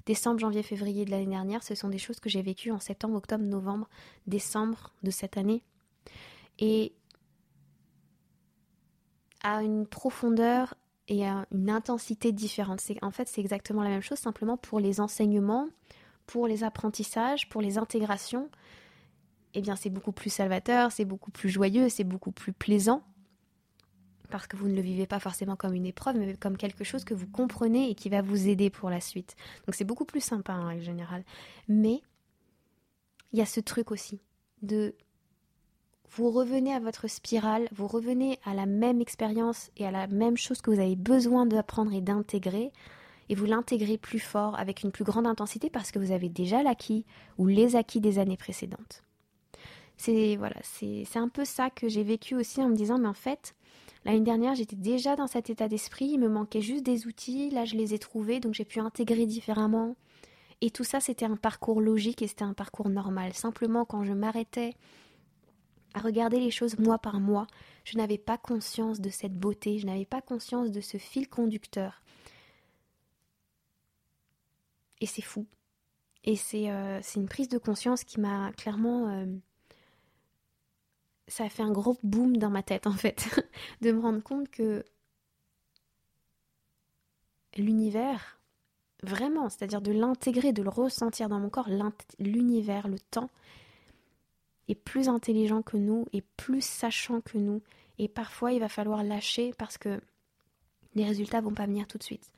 décembre, 0.06 0.38
janvier, 0.38 0.62
février 0.62 1.04
de 1.04 1.10
l'année 1.10 1.26
dernière, 1.26 1.62
ce 1.62 1.74
sont 1.74 1.88
des 1.88 1.98
choses 1.98 2.20
que 2.20 2.28
j'ai 2.28 2.42
vécues 2.42 2.70
en 2.70 2.80
septembre, 2.80 3.16
octobre, 3.16 3.44
novembre, 3.44 3.88
décembre 4.26 4.92
de 5.02 5.10
cette 5.10 5.36
année. 5.36 5.62
Et 6.58 6.92
a 9.44 9.62
une 9.62 9.86
profondeur 9.86 10.74
et 11.06 11.24
une 11.24 11.70
intensité 11.70 12.32
différente. 12.32 12.82
En 13.02 13.10
fait, 13.10 13.28
c'est 13.28 13.40
exactement 13.40 13.82
la 13.82 13.90
même 13.90 14.00
chose, 14.00 14.18
simplement 14.18 14.56
pour 14.56 14.80
les 14.80 15.00
enseignements, 15.00 15.68
pour 16.26 16.48
les 16.48 16.64
apprentissages, 16.64 17.48
pour 17.48 17.60
les 17.60 17.78
intégrations. 17.78 18.48
Eh 19.52 19.60
bien, 19.60 19.76
c'est 19.76 19.90
beaucoup 19.90 20.12
plus 20.12 20.30
salvateur, 20.30 20.90
c'est 20.90 21.04
beaucoup 21.04 21.30
plus 21.30 21.50
joyeux, 21.50 21.88
c'est 21.88 22.04
beaucoup 22.04 22.32
plus 22.32 22.52
plaisant. 22.52 23.02
Parce 24.30 24.46
que 24.46 24.56
vous 24.56 24.66
ne 24.66 24.74
le 24.74 24.80
vivez 24.80 25.06
pas 25.06 25.20
forcément 25.20 25.54
comme 25.54 25.74
une 25.74 25.86
épreuve, 25.86 26.16
mais 26.16 26.34
comme 26.36 26.56
quelque 26.56 26.82
chose 26.82 27.04
que 27.04 27.14
vous 27.14 27.28
comprenez 27.28 27.90
et 27.90 27.94
qui 27.94 28.08
va 28.08 28.22
vous 28.22 28.48
aider 28.48 28.70
pour 28.70 28.88
la 28.88 29.00
suite. 29.00 29.36
Donc 29.66 29.74
c'est 29.74 29.84
beaucoup 29.84 30.06
plus 30.06 30.22
sympa 30.22 30.54
en 30.54 30.68
règle 30.68 30.82
générale. 30.82 31.22
Mais 31.68 32.00
il 33.32 33.38
y 33.38 33.42
a 33.42 33.46
ce 33.46 33.60
truc 33.60 33.90
aussi 33.90 34.20
de 34.62 34.94
vous 36.10 36.30
revenez 36.30 36.72
à 36.72 36.80
votre 36.80 37.08
spirale, 37.08 37.68
vous 37.72 37.86
revenez 37.86 38.38
à 38.44 38.54
la 38.54 38.66
même 38.66 39.00
expérience 39.00 39.70
et 39.76 39.86
à 39.86 39.90
la 39.90 40.06
même 40.06 40.36
chose 40.36 40.60
que 40.60 40.70
vous 40.70 40.80
avez 40.80 40.96
besoin 40.96 41.46
d'apprendre 41.46 41.92
et 41.92 42.00
d'intégrer, 42.00 42.72
et 43.28 43.34
vous 43.34 43.46
l'intégrez 43.46 43.98
plus 43.98 44.18
fort 44.18 44.58
avec 44.58 44.82
une 44.82 44.92
plus 44.92 45.04
grande 45.04 45.26
intensité 45.26 45.70
parce 45.70 45.90
que 45.90 45.98
vous 45.98 46.12
avez 46.12 46.28
déjà 46.28 46.62
l'acquis 46.62 47.04
ou 47.38 47.46
les 47.46 47.74
acquis 47.76 48.00
des 48.00 48.18
années 48.18 48.36
précédentes. 48.36 49.02
C'est 49.96 50.36
voilà, 50.36 50.56
c'est 50.62 51.06
un 51.16 51.28
peu 51.28 51.44
ça 51.44 51.70
que 51.70 51.88
j'ai 51.88 52.02
vécu 52.02 52.34
aussi 52.34 52.60
en 52.62 52.68
me 52.68 52.76
disant 52.76 52.98
mais 52.98 53.08
en 53.08 53.14
fait, 53.14 53.54
l'année 54.04 54.20
dernière, 54.20 54.54
j'étais 54.54 54.76
déjà 54.76 55.16
dans 55.16 55.28
cet 55.28 55.50
état 55.50 55.68
d'esprit, 55.68 56.06
il 56.06 56.18
me 56.18 56.28
manquait 56.28 56.60
juste 56.60 56.84
des 56.84 57.06
outils, 57.06 57.50
là 57.50 57.64
je 57.64 57.76
les 57.76 57.94
ai 57.94 57.98
trouvés 57.98 58.40
donc 58.40 58.54
j'ai 58.54 58.64
pu 58.64 58.80
intégrer 58.80 59.26
différemment 59.26 59.96
Et 60.60 60.70
tout 60.70 60.84
ça, 60.84 61.00
c'était 61.00 61.26
un 61.26 61.36
parcours 61.36 61.80
logique 61.80 62.22
et 62.22 62.26
c'était 62.26 62.44
un 62.44 62.54
parcours 62.54 62.88
normal. 62.88 63.32
Simplement, 63.34 63.84
quand 63.84 64.04
je 64.04 64.12
m'arrêtais 64.12 64.74
à 65.94 66.00
regarder 66.00 66.40
les 66.40 66.50
choses 66.50 66.78
mois 66.78 66.98
par 66.98 67.20
mois, 67.20 67.46
je 67.84 67.96
n'avais 67.96 68.18
pas 68.18 68.36
conscience 68.36 69.00
de 69.00 69.10
cette 69.10 69.38
beauté, 69.38 69.78
je 69.78 69.86
n'avais 69.86 70.04
pas 70.04 70.20
conscience 70.20 70.70
de 70.70 70.80
ce 70.80 70.98
fil 70.98 71.28
conducteur. 71.28 72.02
Et 75.00 75.06
c'est 75.06 75.22
fou. 75.22 75.46
Et 76.24 76.36
c'est 76.36 76.70
euh, 76.70 77.00
une 77.16 77.28
prise 77.28 77.48
de 77.48 77.58
conscience 77.58 78.04
qui 78.04 78.20
m'a 78.20 78.52
clairement... 78.52 79.08
Euh, 79.08 79.26
ça 81.26 81.44
a 81.44 81.48
fait 81.48 81.62
un 81.62 81.72
gros 81.72 81.96
boom 82.02 82.36
dans 82.36 82.50
ma 82.50 82.62
tête 82.62 82.86
en 82.86 82.92
fait, 82.92 83.26
de 83.80 83.92
me 83.92 84.00
rendre 84.00 84.22
compte 84.22 84.50
que 84.50 84.84
l'univers, 87.56 88.40
vraiment, 89.02 89.48
c'est-à-dire 89.48 89.80
de 89.80 89.92
l'intégrer, 89.92 90.52
de 90.52 90.62
le 90.62 90.68
ressentir 90.68 91.28
dans 91.28 91.40
mon 91.40 91.48
corps, 91.48 91.68
l'univers, 92.18 92.88
le 92.88 92.98
temps, 92.98 93.30
est 94.68 94.74
plus 94.74 95.08
intelligent 95.08 95.62
que 95.62 95.76
nous, 95.76 96.06
est 96.12 96.24
plus 96.36 96.64
sachant 96.64 97.20
que 97.20 97.38
nous, 97.38 97.62
et 97.98 98.08
parfois 98.08 98.52
il 98.52 98.60
va 98.60 98.68
falloir 98.68 99.02
lâcher 99.02 99.52
parce 99.58 99.78
que 99.78 100.00
les 100.94 101.04
résultats 101.04 101.40
vont 101.40 101.54
pas 101.54 101.66
venir 101.66 101.86
tout 101.86 101.98
de 101.98 102.02
suite. 102.02 102.30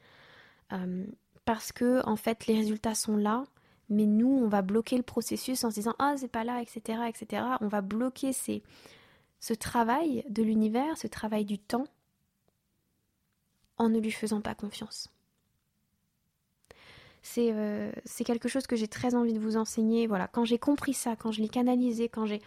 Euh, 0.72 1.04
parce 1.44 1.72
que 1.72 2.04
en 2.06 2.16
fait 2.16 2.46
les 2.46 2.56
résultats 2.56 2.94
sont 2.94 3.16
là, 3.16 3.44
mais 3.88 4.06
nous 4.06 4.28
on 4.28 4.48
va 4.48 4.62
bloquer 4.62 4.96
le 4.96 5.02
processus 5.02 5.62
en 5.64 5.70
se 5.70 5.76
disant 5.76 5.94
ah 5.98 6.14
c'est 6.16 6.28
pas 6.28 6.44
là, 6.44 6.60
etc., 6.60 7.00
etc. 7.08 7.42
On 7.60 7.68
va 7.68 7.80
bloquer 7.80 8.32
ce 8.32 9.54
travail 9.54 10.24
de 10.28 10.42
l'univers, 10.42 10.98
ce 10.98 11.06
travail 11.06 11.44
du 11.44 11.58
temps, 11.58 11.86
en 13.78 13.88
ne 13.88 14.00
lui 14.00 14.10
faisant 14.10 14.40
pas 14.40 14.54
confiance. 14.54 15.10
Euh, 17.38 17.92
c'est 18.04 18.24
quelque 18.24 18.48
chose 18.48 18.66
que 18.66 18.76
j'ai 18.76 18.88
très 18.88 19.14
envie 19.14 19.32
de 19.32 19.38
vous 19.38 19.56
enseigner. 19.56 20.06
Voilà, 20.06 20.28
quand 20.28 20.44
j'ai 20.44 20.58
compris 20.58 20.94
ça, 20.94 21.16
quand 21.16 21.32
je 21.32 21.40
l'ai 21.40 21.48
canalisé, 21.48 22.08
quand 22.08 22.26
j'ai 22.26 22.40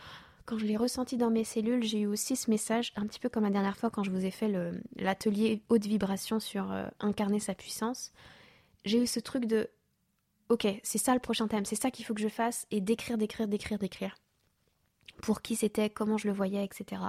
quand 0.45 0.57
je 0.57 0.65
l'ai 0.65 0.77
ressenti 0.77 1.15
dans 1.15 1.29
mes 1.29 1.43
cellules, 1.43 1.83
j'ai 1.83 1.99
eu 1.99 2.05
aussi 2.07 2.35
ce 2.35 2.49
message, 2.49 2.91
un 2.95 3.05
petit 3.05 3.19
peu 3.19 3.29
comme 3.29 3.43
la 3.43 3.51
dernière 3.51 3.77
fois 3.77 3.91
quand 3.91 4.01
je 4.01 4.09
vous 4.09 4.25
ai 4.25 4.31
fait 4.31 4.51
l'atelier 4.95 5.61
haute 5.69 5.85
vibration 5.85 6.39
sur 6.39 6.71
euh, 6.71 6.87
incarner 6.99 7.39
sa 7.39 7.53
puissance. 7.53 8.11
J'ai 8.83 8.99
eu 8.99 9.05
ce 9.05 9.19
truc 9.19 9.45
de 9.45 9.69
ok, 10.49 10.67
c'est 10.81 10.97
ça 10.97 11.13
le 11.13 11.19
prochain 11.19 11.47
thème, 11.47 11.65
c'est 11.65 11.75
ça 11.75 11.91
qu'il 11.91 12.03
faut 12.03 12.15
que 12.15 12.21
je 12.21 12.27
fasse, 12.27 12.65
et 12.71 12.81
d'écrire, 12.81 13.19
d'écrire, 13.19 13.47
d'écrire, 13.47 13.77
d'écrire. 13.77 14.15
Pour 15.21 15.43
qui 15.43 15.55
c'était, 15.55 15.91
comment 15.91 16.17
je 16.17 16.27
le 16.27 16.33
voyais, 16.33 16.65
etc. 16.65 17.01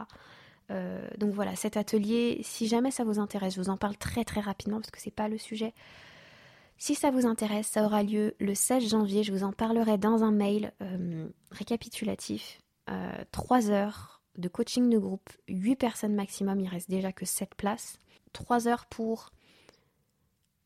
Euh, 0.71 1.09
donc 1.17 1.33
voilà, 1.33 1.57
cet 1.57 1.79
atelier, 1.79 2.41
si 2.43 2.69
jamais 2.69 2.91
ça 2.91 3.05
vous 3.05 3.19
intéresse, 3.19 3.55
je 3.55 3.61
vous 3.63 3.71
en 3.71 3.79
parle 3.79 3.97
très 3.97 4.25
très 4.25 4.41
rapidement 4.41 4.81
parce 4.81 4.91
que 4.91 5.01
c'est 5.01 5.11
pas 5.11 5.29
le 5.29 5.39
sujet. 5.39 5.73
Si 6.83 6.95
ça 6.95 7.11
vous 7.11 7.27
intéresse, 7.27 7.67
ça 7.67 7.85
aura 7.85 8.03
lieu 8.03 8.35
le 8.41 8.55
16 8.55 8.89
janvier. 8.89 9.23
Je 9.23 9.33
vous 9.33 9.45
en 9.45 9.53
parlerai 9.53 9.99
dans 9.99 10.25
un 10.25 10.31
mail 10.31 10.73
euh, 10.81 11.29
récapitulatif. 11.51 12.59
Euh, 12.89 13.23
3 13.33 13.69
heures 13.69 14.23
de 14.39 14.49
coaching 14.49 14.89
de 14.89 14.97
groupe, 14.97 15.29
8 15.49 15.77
personnes 15.77 16.15
maximum, 16.15 16.59
il 16.59 16.69
reste 16.69 16.89
déjà 16.89 17.13
que 17.13 17.27
7 17.27 17.55
places. 17.55 17.99
3 18.33 18.67
heures 18.67 18.87
pour 18.87 19.29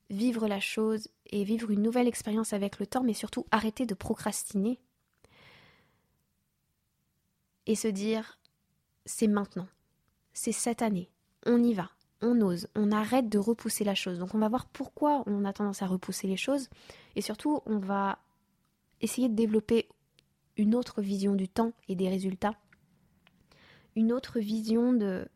vivre 0.09 0.47
la 0.47 0.61
chose 0.61 1.09
et 1.33 1.43
vivre 1.43 1.73
une 1.73 1.83
nouvelle 1.83 2.07
expérience 2.07 2.53
avec 2.53 2.79
le 2.79 2.87
temps, 2.87 3.03
mais 3.03 3.13
surtout 3.13 3.45
arrêter 3.51 3.85
de 3.85 3.95
procrastiner 3.95 4.79
et 7.67 7.75
se 7.75 7.89
dire 7.89 8.39
c'est 9.05 9.27
maintenant, 9.27 9.67
c'est 10.33 10.53
cette 10.53 10.81
année, 10.81 11.11
on 11.45 11.61
y 11.61 11.75
va 11.75 11.91
on 12.25 12.41
ose, 12.41 12.67
on 12.75 12.91
arrête 12.91 13.29
de 13.29 13.39
repousser 13.39 13.85
la 13.85 13.95
chose. 13.95 14.19
Donc 14.19 14.35
on 14.35 14.39
va 14.39 14.49
voir 14.49 14.67
pourquoi 14.67 15.23
on 15.27 15.45
a 15.45 15.53
tendance 15.53 15.83
à 15.83 15.87
repousser 15.87 16.27
les 16.27 16.37
choses 16.37 16.69
et 17.15 17.21
surtout 17.21 17.61
on 17.67 17.79
va 17.79 18.19
essayer 19.01 19.29
de 19.29 19.35
développer 19.35 19.89
une 20.57 20.75
autre 20.75 21.03
vision 21.03 21.35
du 21.35 21.49
temps 21.49 21.73
et 21.89 21.95
des 21.95 22.09
résultats, 22.09 22.55
une 23.97 24.13
autre 24.13 24.41
vision 24.41 24.93
de, 24.93 25.29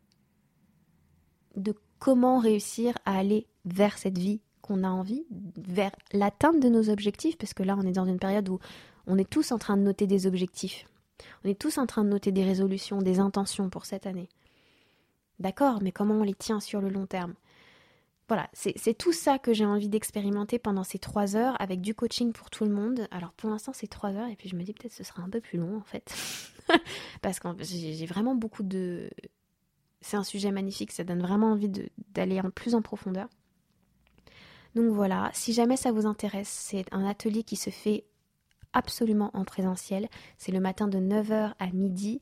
de 1.57 1.75
comment 1.99 2.39
réussir 2.39 2.95
à 3.05 3.19
aller 3.19 3.47
vers 3.65 3.99
cette 3.99 4.19
vie 4.19 4.41
qu'on 4.63 4.85
a 4.85 4.89
envie, 4.89 5.27
vers 5.57 5.93
l'atteinte 6.13 6.61
de 6.61 6.69
nos 6.69 6.89
objectifs, 6.89 7.37
parce 7.37 7.55
que 7.55 7.63
là 7.63 7.77
on 7.79 7.87
est 7.87 7.93
dans 7.93 8.07
une 8.07 8.19
période 8.19 8.49
où 8.49 8.59
on 9.07 9.19
est 9.19 9.29
tous 9.29 9.53
en 9.53 9.59
train 9.59 9.77
de 9.77 9.83
noter 9.83 10.07
des 10.07 10.27
objectifs, 10.27 10.87
on 11.45 11.49
est 11.49 11.59
tous 11.59 11.79
en 11.79 11.87
train 11.87 12.05
de 12.05 12.11
noter 12.11 12.33
des 12.33 12.45
résolutions, 12.45 13.03
des 13.03 13.19
intentions 13.19 13.71
pour 13.71 13.87
cette 13.87 14.07
année. 14.07 14.29
D'accord, 15.41 15.81
mais 15.83 15.93
comment 15.93 16.17
on 16.17 16.23
les 16.23 16.35
tient 16.35 16.61
sur 16.61 16.81
le 16.81 16.89
long 16.89 17.07
terme? 17.07 17.35
Voilà, 18.29 18.51
c'est 18.53 18.99
tout 18.99 19.15
ça 19.15 19.39
que 19.39 19.55
j'ai 19.55 19.65
envie 19.65 19.89
d'expérimenter 19.89 20.59
pendant 20.59 20.85
ces 20.85 20.99
trois 20.99 21.35
heures 21.35 21.59
avec 21.63 21.81
du 21.81 21.95
coaching 21.95 22.33
pour 22.33 22.51
tout 22.51 22.65
le 22.67 22.71
monde. 22.71 23.09
Alors 23.11 23.33
pour 23.33 23.49
l'instant 23.49 23.73
c'est 23.73 23.87
trois 23.87 24.13
heures 24.13 24.29
et 24.29 24.37
puis 24.37 24.51
je 24.51 24.57
me 24.57 24.65
dis 24.65 24.75
peut-être 24.75 24.93
ce 24.93 25.03
sera 25.03 25.23
un 25.23 25.31
peu 25.31 25.41
plus 25.41 25.59
long 25.59 25.79
en 25.79 25.83
fait. 25.83 26.15
Parce 27.23 27.41
que 27.41 27.49
j'ai 27.63 28.05
vraiment 28.05 28.35
beaucoup 28.35 28.63
de... 28.63 29.09
C'est 30.03 30.19
un 30.19 30.25
sujet 30.25 30.51
magnifique, 30.51 30.93
ça 30.93 31.05
donne 31.05 31.23
vraiment 31.23 31.53
envie 31.53 31.71
d'aller 32.13 32.39
en 32.41 32.51
plus 32.51 32.75
en 32.75 32.83
profondeur. 32.83 33.29
Donc 34.75 34.91
voilà, 34.93 35.31
si 35.33 35.55
jamais 35.55 35.79
ça 35.79 35.91
vous 35.91 36.05
intéresse, 36.05 36.49
c'est 36.49 36.85
un 36.93 37.07
atelier 37.07 37.45
qui 37.45 37.57
se 37.57 37.71
fait 37.71 38.05
absolument 38.75 39.31
en 39.33 39.45
présentiel. 39.45 40.09
C'est 40.37 40.53
le 40.53 40.61
matin 40.61 40.87
de 40.87 40.99
9h 40.99 41.55
à 41.59 41.67
midi. 41.69 42.21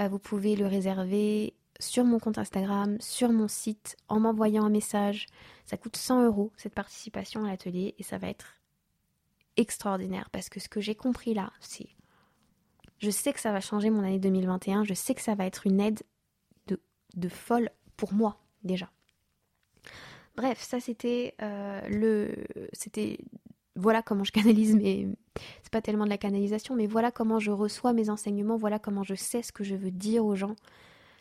Euh, 0.00 0.08
vous 0.08 0.18
pouvez 0.18 0.56
le 0.56 0.66
réserver 0.66 1.54
sur 1.80 2.04
mon 2.04 2.18
compte 2.18 2.38
Instagram, 2.38 2.96
sur 3.00 3.32
mon 3.32 3.48
site, 3.48 3.96
en 4.08 4.20
m'envoyant 4.20 4.64
un 4.64 4.70
message. 4.70 5.26
Ça 5.66 5.76
coûte 5.76 5.96
100 5.96 6.24
euros 6.24 6.52
cette 6.56 6.74
participation 6.74 7.44
à 7.44 7.48
l'atelier 7.48 7.94
et 7.98 8.02
ça 8.02 8.18
va 8.18 8.28
être 8.28 8.54
extraordinaire 9.56 10.30
parce 10.30 10.48
que 10.48 10.60
ce 10.60 10.68
que 10.68 10.80
j'ai 10.80 10.94
compris 10.94 11.34
là, 11.34 11.52
c'est. 11.60 11.88
Je 12.98 13.10
sais 13.10 13.32
que 13.32 13.40
ça 13.40 13.52
va 13.52 13.60
changer 13.60 13.90
mon 13.90 14.02
année 14.02 14.18
2021, 14.18 14.84
je 14.84 14.94
sais 14.94 15.14
que 15.14 15.20
ça 15.20 15.34
va 15.34 15.46
être 15.46 15.66
une 15.66 15.80
aide 15.80 16.02
de, 16.68 16.80
de 17.16 17.28
folle 17.28 17.70
pour 17.96 18.12
moi 18.12 18.38
déjà. 18.62 18.90
Bref, 20.36 20.60
ça 20.60 20.80
c'était 20.80 21.34
euh, 21.42 21.80
le. 21.88 22.34
C'était. 22.72 23.18
Voilà 23.76 24.02
comment 24.02 24.22
je 24.22 24.30
canalise 24.30 24.76
mais 24.76 25.08
C'est 25.62 25.72
pas 25.72 25.82
tellement 25.82 26.04
de 26.04 26.10
la 26.10 26.18
canalisation, 26.18 26.76
mais 26.76 26.86
voilà 26.86 27.10
comment 27.10 27.40
je 27.40 27.50
reçois 27.50 27.92
mes 27.92 28.08
enseignements, 28.08 28.56
voilà 28.56 28.78
comment 28.78 29.02
je 29.02 29.16
sais 29.16 29.42
ce 29.42 29.50
que 29.50 29.64
je 29.64 29.74
veux 29.74 29.90
dire 29.90 30.24
aux 30.24 30.36
gens 30.36 30.54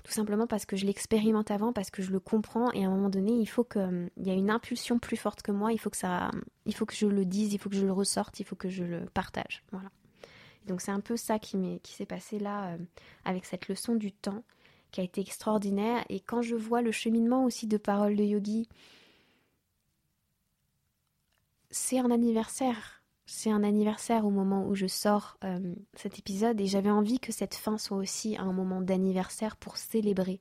tout 0.03 0.11
simplement 0.11 0.47
parce 0.47 0.65
que 0.65 0.75
je 0.75 0.85
l'expérimente 0.85 1.49
avant, 1.49 1.71
parce 1.71 1.89
que 1.89 2.01
je 2.01 2.11
le 2.11 2.19
comprends 2.19 2.71
et 2.73 2.83
à 2.83 2.87
un 2.87 2.91
moment 2.91 3.09
donné, 3.09 3.31
il 3.31 3.45
faut 3.45 3.63
qu'il 3.63 3.81
hum, 3.81 4.09
y 4.17 4.29
a 4.29 4.33
une 4.33 4.49
impulsion 4.49 4.99
plus 4.99 5.17
forte 5.17 5.41
que 5.41 5.51
moi, 5.51 5.71
il 5.71 5.79
faut 5.79 5.89
que 5.89 5.97
ça 5.97 6.29
hum, 6.33 6.43
il 6.65 6.75
faut 6.75 6.85
que 6.85 6.95
je 6.95 7.07
le 7.07 7.25
dise, 7.25 7.53
il 7.53 7.57
faut 7.57 7.69
que 7.69 7.75
je 7.75 7.85
le 7.85 7.93
ressorte, 7.93 8.39
il 8.39 8.45
faut 8.45 8.55
que 8.55 8.69
je 8.69 8.83
le 8.83 9.05
partage. 9.13 9.63
Voilà. 9.71 9.89
donc 10.67 10.81
c'est 10.81 10.91
un 10.91 10.99
peu 10.99 11.17
ça 11.17 11.39
qui 11.39 11.79
s'est 11.85 12.05
passé 12.05 12.39
là 12.39 12.73
hum, 12.73 12.85
avec 13.25 13.45
cette 13.45 13.67
leçon 13.67 13.95
du 13.95 14.11
temps 14.11 14.43
qui 14.91 15.01
a 15.01 15.03
été 15.03 15.21
extraordinaire 15.21 16.05
et 16.09 16.19
quand 16.19 16.41
je 16.41 16.55
vois 16.55 16.81
le 16.81 16.91
cheminement 16.91 17.45
aussi 17.45 17.65
de 17.67 17.77
paroles 17.77 18.15
de 18.15 18.23
yogi 18.23 18.69
c'est 21.71 21.97
un 21.97 22.11
anniversaire 22.11 23.02
c'est 23.25 23.51
un 23.51 23.63
anniversaire 23.63 24.25
au 24.25 24.29
moment 24.29 24.67
où 24.67 24.75
je 24.75 24.87
sors 24.87 25.37
euh, 25.43 25.75
cet 25.95 26.19
épisode 26.19 26.59
et 26.59 26.67
j'avais 26.67 26.89
envie 26.89 27.19
que 27.19 27.31
cette 27.31 27.55
fin 27.55 27.77
soit 27.77 27.97
aussi 27.97 28.37
un 28.37 28.51
moment 28.51 28.81
d'anniversaire 28.81 29.55
pour 29.55 29.77
célébrer 29.77 30.39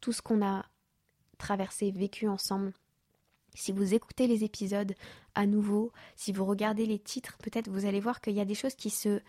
tout 0.00 0.12
ce 0.12 0.22
qu'on 0.22 0.44
a 0.44 0.66
traversé, 1.38 1.90
vécu 1.90 2.28
ensemble. 2.28 2.72
Si 3.54 3.72
vous 3.72 3.94
écoutez 3.94 4.26
les 4.26 4.44
épisodes 4.44 4.94
à 5.34 5.46
nouveau, 5.46 5.92
si 6.14 6.32
vous 6.32 6.44
regardez 6.44 6.84
les 6.84 6.98
titres, 6.98 7.38
peut-être 7.38 7.70
vous 7.70 7.86
allez 7.86 8.00
voir 8.00 8.20
qu'il 8.20 8.34
y 8.34 8.40
a 8.40 8.44
des 8.44 8.54
choses 8.54 8.74
qui 8.74 8.90
se, 8.90 9.20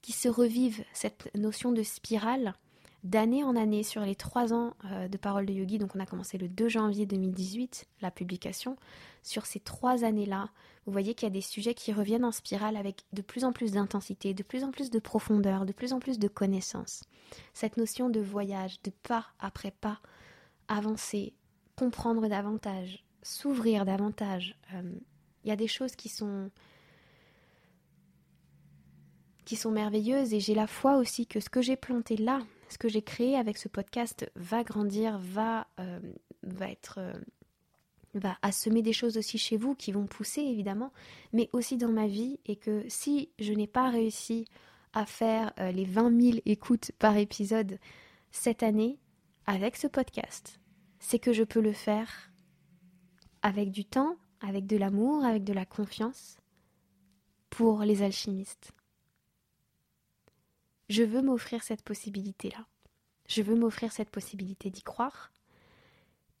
qui 0.00 0.12
se 0.12 0.28
revivent, 0.28 0.84
cette 0.92 1.32
notion 1.34 1.72
de 1.72 1.82
spirale 1.82 2.54
d'année 3.02 3.44
en 3.44 3.56
année 3.56 3.82
sur 3.82 4.02
les 4.02 4.14
trois 4.14 4.52
ans 4.52 4.74
euh, 4.84 5.08
de 5.08 5.16
Parole 5.16 5.46
de 5.46 5.52
Yogi. 5.52 5.78
Donc 5.78 5.94
on 5.96 6.00
a 6.00 6.06
commencé 6.06 6.38
le 6.38 6.48
2 6.48 6.68
janvier 6.68 7.06
2018, 7.06 7.86
la 8.02 8.10
publication. 8.10 8.76
Sur 9.22 9.46
ces 9.46 9.60
trois 9.60 10.04
années-là, 10.04 10.50
vous 10.86 10.92
voyez 10.92 11.14
qu'il 11.14 11.26
y 11.26 11.30
a 11.30 11.34
des 11.34 11.40
sujets 11.40 11.74
qui 11.74 11.92
reviennent 11.92 12.24
en 12.24 12.32
spirale 12.32 12.76
avec 12.76 13.04
de 13.12 13.22
plus 13.22 13.44
en 13.44 13.52
plus 13.52 13.72
d'intensité, 13.72 14.34
de 14.34 14.42
plus 14.42 14.64
en 14.64 14.70
plus 14.70 14.90
de 14.90 14.98
profondeur, 14.98 15.66
de 15.66 15.72
plus 15.72 15.92
en 15.92 15.98
plus 15.98 16.18
de 16.18 16.28
connaissances. 16.28 17.04
Cette 17.54 17.76
notion 17.76 18.10
de 18.10 18.20
voyage, 18.20 18.80
de 18.82 18.90
pas 19.02 19.26
après 19.38 19.70
pas, 19.70 20.00
avancer, 20.68 21.34
comprendre 21.76 22.28
davantage, 22.28 23.04
s'ouvrir 23.22 23.84
davantage. 23.84 24.56
Euh, 24.74 24.92
il 25.44 25.48
y 25.48 25.52
a 25.52 25.56
des 25.56 25.68
choses 25.68 25.96
qui 25.96 26.08
sont 26.08 26.50
qui 29.46 29.56
sont 29.56 29.72
merveilleuses 29.72 30.32
et 30.32 30.38
j'ai 30.38 30.54
la 30.54 30.68
foi 30.68 30.96
aussi 30.96 31.26
que 31.26 31.40
ce 31.40 31.48
que 31.48 31.60
j'ai 31.60 31.74
planté 31.74 32.16
là, 32.16 32.40
ce 32.70 32.78
que 32.78 32.88
j'ai 32.88 33.02
créé 33.02 33.36
avec 33.36 33.58
ce 33.58 33.68
podcast 33.68 34.30
va 34.36 34.64
grandir, 34.64 35.18
va, 35.18 35.66
euh, 35.78 36.00
être. 36.60 36.98
Euh, 36.98 37.12
va 38.14 38.36
assommer 38.42 38.82
des 38.82 38.92
choses 38.92 39.16
aussi 39.16 39.38
chez 39.38 39.56
vous 39.56 39.76
qui 39.76 39.92
vont 39.92 40.06
pousser 40.06 40.40
évidemment, 40.40 40.92
mais 41.32 41.48
aussi 41.52 41.76
dans 41.76 41.92
ma 41.92 42.08
vie 42.08 42.40
et 42.44 42.56
que 42.56 42.84
si 42.88 43.30
je 43.38 43.52
n'ai 43.52 43.68
pas 43.68 43.88
réussi 43.88 44.46
à 44.92 45.06
faire 45.06 45.52
euh, 45.60 45.70
les 45.70 45.84
20 45.84 46.20
000 46.20 46.38
écoutes 46.44 46.90
par 46.98 47.16
épisode 47.16 47.78
cette 48.32 48.64
année 48.64 48.98
avec 49.46 49.76
ce 49.76 49.86
podcast, 49.86 50.60
c'est 50.98 51.20
que 51.20 51.32
je 51.32 51.44
peux 51.44 51.60
le 51.60 51.72
faire 51.72 52.32
avec 53.42 53.70
du 53.70 53.84
temps, 53.84 54.16
avec 54.40 54.66
de 54.66 54.76
l'amour, 54.76 55.24
avec 55.24 55.44
de 55.44 55.52
la 55.52 55.64
confiance 55.64 56.38
pour 57.48 57.82
les 57.82 58.02
alchimistes. 58.02 58.72
Je 60.90 61.02
veux 61.02 61.22
m'offrir 61.22 61.62
cette 61.62 61.82
possibilité-là. 61.82 62.66
Je 63.28 63.40
veux 63.40 63.54
m'offrir 63.54 63.92
cette 63.92 64.10
possibilité 64.10 64.68
d'y 64.70 64.82
croire. 64.82 65.32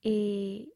Et 0.04 0.68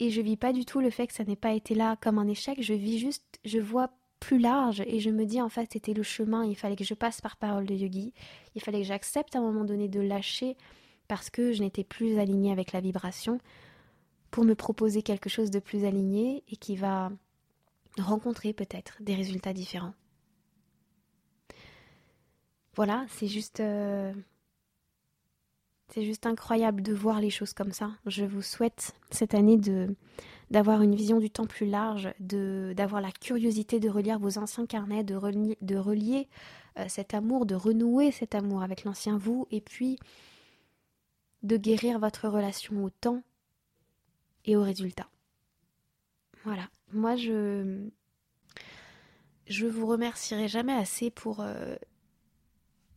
et 0.00 0.10
je 0.10 0.22
vis 0.22 0.38
pas 0.38 0.54
du 0.54 0.64
tout 0.64 0.80
le 0.80 0.88
fait 0.88 1.06
que 1.06 1.12
ça 1.12 1.24
n'ait 1.24 1.36
pas 1.36 1.52
été 1.52 1.74
là 1.74 1.96
comme 2.00 2.18
un 2.18 2.26
échec, 2.26 2.62
je 2.62 2.72
vis 2.72 2.98
juste, 2.98 3.38
je 3.44 3.58
vois 3.58 3.90
plus 4.18 4.38
large 4.38 4.80
et 4.86 4.98
je 4.98 5.10
me 5.10 5.26
dis 5.26 5.42
en 5.42 5.50
fait 5.50 5.68
c'était 5.70 5.92
le 5.92 6.02
chemin, 6.02 6.42
il 6.44 6.56
fallait 6.56 6.76
que 6.76 6.84
je 6.84 6.94
passe 6.94 7.20
par 7.20 7.36
parole 7.36 7.66
de 7.66 7.74
yogi, 7.74 8.14
il 8.54 8.62
fallait 8.62 8.80
que 8.80 8.86
j'accepte 8.86 9.36
à 9.36 9.40
un 9.40 9.42
moment 9.42 9.64
donné 9.64 9.88
de 9.88 10.00
lâcher 10.00 10.56
parce 11.06 11.28
que 11.28 11.52
je 11.52 11.62
n'étais 11.62 11.84
plus 11.84 12.18
alignée 12.18 12.50
avec 12.50 12.72
la 12.72 12.80
vibration 12.80 13.40
pour 14.30 14.44
me 14.44 14.54
proposer 14.54 15.02
quelque 15.02 15.28
chose 15.28 15.50
de 15.50 15.58
plus 15.58 15.84
aligné 15.84 16.44
et 16.48 16.56
qui 16.56 16.76
va 16.76 17.12
rencontrer 17.98 18.54
peut-être 18.54 18.96
des 19.00 19.14
résultats 19.14 19.52
différents. 19.52 19.94
Voilà, 22.74 23.04
c'est 23.08 23.26
juste 23.26 23.60
euh, 23.60 24.12
juste 25.96 26.26
incroyable 26.26 26.82
de 26.82 26.92
voir 26.92 27.20
les 27.20 27.30
choses 27.30 27.52
comme 27.52 27.72
ça. 27.72 27.90
Je 28.06 28.24
vous 28.24 28.42
souhaite 28.42 28.94
cette 29.10 29.34
année 29.34 29.58
d'avoir 30.50 30.82
une 30.82 30.94
vision 30.94 31.18
du 31.18 31.30
temps 31.30 31.46
plus 31.46 31.66
large, 31.66 32.12
d'avoir 32.20 33.00
la 33.00 33.10
curiosité 33.10 33.80
de 33.80 33.88
relire 33.88 34.18
vos 34.18 34.38
anciens 34.38 34.66
carnets, 34.66 35.02
de 35.02 35.16
relier, 35.16 36.28
euh, 36.78 36.84
cet 36.88 37.14
amour, 37.14 37.46
de 37.46 37.56
renouer 37.56 38.12
cet 38.12 38.34
amour 38.34 38.62
avec 38.62 38.84
l'ancien 38.84 39.18
vous, 39.18 39.48
et 39.50 39.60
puis 39.60 39.98
de 41.42 41.56
guérir 41.56 41.98
votre 41.98 42.28
relation 42.28 42.84
au 42.84 42.90
temps 42.90 43.22
et 44.44 44.56
aux 44.56 44.62
résultats. 44.62 45.08
Voilà. 46.44 46.68
Moi, 46.92 47.16
je 47.16 47.88
je 49.46 49.66
vous 49.66 49.86
remercierai 49.86 50.46
jamais 50.46 50.72
assez 50.72 51.10
pour 51.10 51.40
euh, 51.40 51.74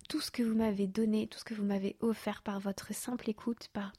tout 0.09 0.21
ce 0.21 0.31
que 0.31 0.43
vous 0.43 0.55
m'avez 0.55 0.87
donné, 0.87 1.27
tout 1.27 1.39
ce 1.39 1.43
que 1.43 1.53
vous 1.53 1.63
m'avez 1.63 1.95
offert 1.99 2.41
par 2.43 2.59
votre 2.59 2.93
simple 2.93 3.29
écoute, 3.29 3.69
par 3.73 3.93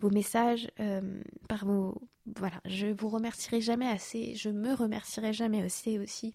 vos 0.00 0.10
messages, 0.10 0.70
euh, 0.80 1.22
par 1.48 1.64
vos... 1.64 2.00
Voilà, 2.36 2.60
je 2.64 2.86
vous 2.86 3.08
remercierai 3.08 3.60
jamais 3.60 3.88
assez, 3.88 4.34
je 4.34 4.50
me 4.50 4.72
remercierai 4.74 5.32
jamais 5.32 5.62
assez 5.62 5.98
aussi 5.98 6.32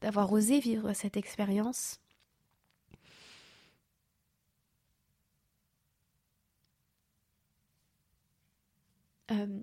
d'avoir 0.00 0.32
osé 0.32 0.60
vivre 0.60 0.92
cette 0.94 1.16
expérience. 1.16 2.00
Euh, 9.30 9.62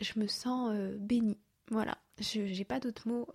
je 0.00 0.18
me 0.18 0.26
sens 0.26 0.70
euh, 0.72 0.96
bénie. 0.98 1.38
Voilà, 1.70 1.98
je 2.18 2.40
n'ai 2.40 2.64
pas 2.64 2.80
d'autres 2.80 3.08
mots 3.08 3.28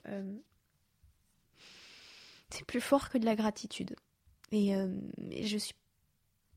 c'est 2.50 2.66
plus 2.66 2.82
fort 2.82 3.10
que 3.10 3.18
de 3.18 3.26
la 3.26 3.36
gratitude. 3.36 3.96
Et, 4.52 4.76
euh, 4.76 4.88
je 5.42 5.58
suis 5.58 5.76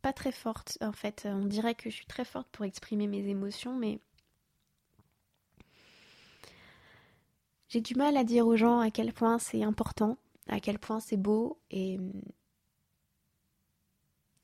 pas 0.03 0.13
très 0.13 0.33
forte 0.33 0.79
en 0.81 0.93
fait. 0.93 1.27
On 1.31 1.45
dirait 1.45 1.75
que 1.75 1.91
je 1.91 1.97
suis 1.97 2.07
très 2.07 2.25
forte 2.25 2.49
pour 2.53 2.65
exprimer 2.65 3.07
mes 3.07 3.29
émotions, 3.29 3.77
mais 3.77 4.01
j'ai 7.69 7.81
du 7.81 7.95
mal 7.95 8.17
à 8.17 8.25
dire 8.25 8.47
aux 8.47 8.57
gens 8.57 8.81
à 8.81 8.91
quel 8.91 9.13
point 9.13 9.39
c'est 9.39 9.63
important, 9.63 10.19
à 10.49 10.61
quel 10.61 10.79
point 10.79 11.01
c'est 11.01 11.17
beau 11.17 11.59
et 11.71 11.99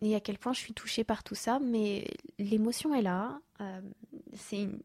et 0.03 0.15
à 0.15 0.21
quel 0.21 0.39
point 0.39 0.53
je 0.53 0.59
suis 0.59 0.75
touchée 0.75 1.05
par 1.05 1.25
tout 1.25 1.35
ça. 1.35 1.59
Mais 1.59 2.07
l'émotion 2.39 2.95
est 2.95 3.03
là. 3.03 3.41
Euh, 3.61 3.81
c'est 4.35 4.63
une 4.63 4.79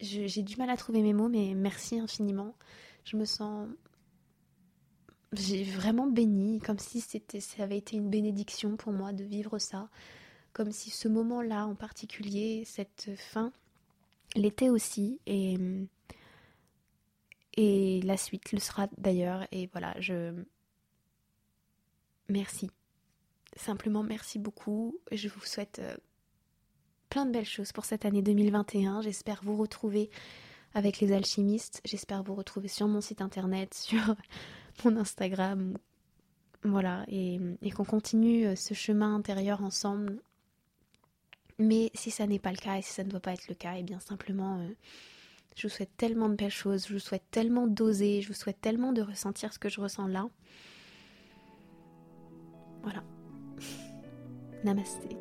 j'ai 0.00 0.42
du 0.42 0.56
mal 0.56 0.70
à 0.70 0.76
trouver 0.76 1.02
mes 1.02 1.12
mots, 1.12 1.28
mais 1.28 1.54
merci 1.54 1.98
infiniment. 1.98 2.54
Je 3.04 3.16
me 3.16 3.24
sens. 3.24 3.68
J'ai 5.32 5.64
vraiment 5.64 6.06
béni, 6.06 6.60
comme 6.60 6.78
si 6.78 7.00
ça 7.00 7.62
avait 7.62 7.78
été 7.78 7.96
une 7.96 8.10
bénédiction 8.10 8.76
pour 8.76 8.92
moi 8.92 9.12
de 9.12 9.24
vivre 9.24 9.58
ça. 9.58 9.88
Comme 10.52 10.72
si 10.72 10.90
ce 10.90 11.08
moment-là 11.08 11.66
en 11.66 11.74
particulier, 11.74 12.64
cette 12.64 13.10
fin, 13.16 13.52
l'était 14.34 14.68
aussi. 14.68 15.20
Et, 15.26 15.58
et 17.56 18.00
la 18.02 18.16
suite 18.16 18.52
le 18.52 18.58
sera 18.58 18.88
d'ailleurs. 18.98 19.46
Et 19.52 19.68
voilà, 19.72 19.94
je. 20.00 20.32
Merci. 22.28 22.70
Simplement 23.56 24.02
merci 24.02 24.38
beaucoup. 24.38 24.98
Je 25.12 25.28
vous 25.28 25.44
souhaite 25.44 25.78
euh, 25.78 25.96
plein 27.16 27.24
de 27.24 27.32
belles 27.32 27.46
choses 27.46 27.72
pour 27.72 27.86
cette 27.86 28.04
année 28.04 28.20
2021. 28.20 29.00
J'espère 29.00 29.40
vous 29.42 29.56
retrouver 29.56 30.10
avec 30.74 31.00
les 31.00 31.12
alchimistes. 31.12 31.80
J'espère 31.86 32.22
vous 32.22 32.34
retrouver 32.34 32.68
sur 32.68 32.88
mon 32.88 33.00
site 33.00 33.22
internet, 33.22 33.72
sur 33.88 34.14
mon 34.84 34.98
Instagram. 34.98 35.78
Voilà, 36.62 37.06
et, 37.08 37.40
qu'on 37.74 37.86
continue 37.86 38.44
euh, 38.44 38.54
ce 38.54 38.74
chemin 38.74 39.16
intérieur 39.16 39.62
ensemble. 39.62 40.20
Mais 41.58 41.90
si 41.94 42.10
ça 42.10 42.26
n'est 42.26 42.38
pas 42.38 42.50
le 42.50 42.58
cas 42.58 42.76
et 42.76 42.82
si 42.82 42.92
ça 42.92 43.02
ne 43.02 43.08
doit 43.08 43.20
pas 43.20 43.32
être 43.32 43.48
le 43.48 43.54
cas, 43.54 43.76
et 43.76 43.80
eh 43.80 43.82
bien 43.82 43.98
simplement, 43.98 44.58
euh, 44.58 44.68
je 45.56 45.68
vous 45.68 45.72
souhaite 45.72 45.96
tellement 45.96 46.28
de 46.28 46.34
belles 46.34 46.50
choses, 46.50 46.86
je 46.86 46.92
vous 46.92 46.98
souhaite 46.98 47.24
tellement 47.30 47.66
d'oser, 47.66 48.20
je 48.20 48.28
vous 48.28 48.34
souhaite 48.34 48.60
tellement 48.60 48.92
de 48.92 49.00
ressentir 49.00 49.54
ce 49.54 49.58
que 49.58 49.70
je 49.70 49.80
ressens 49.80 50.06
là. 50.06 50.28
Voilà. 52.82 53.02
Namasté. 54.64 55.16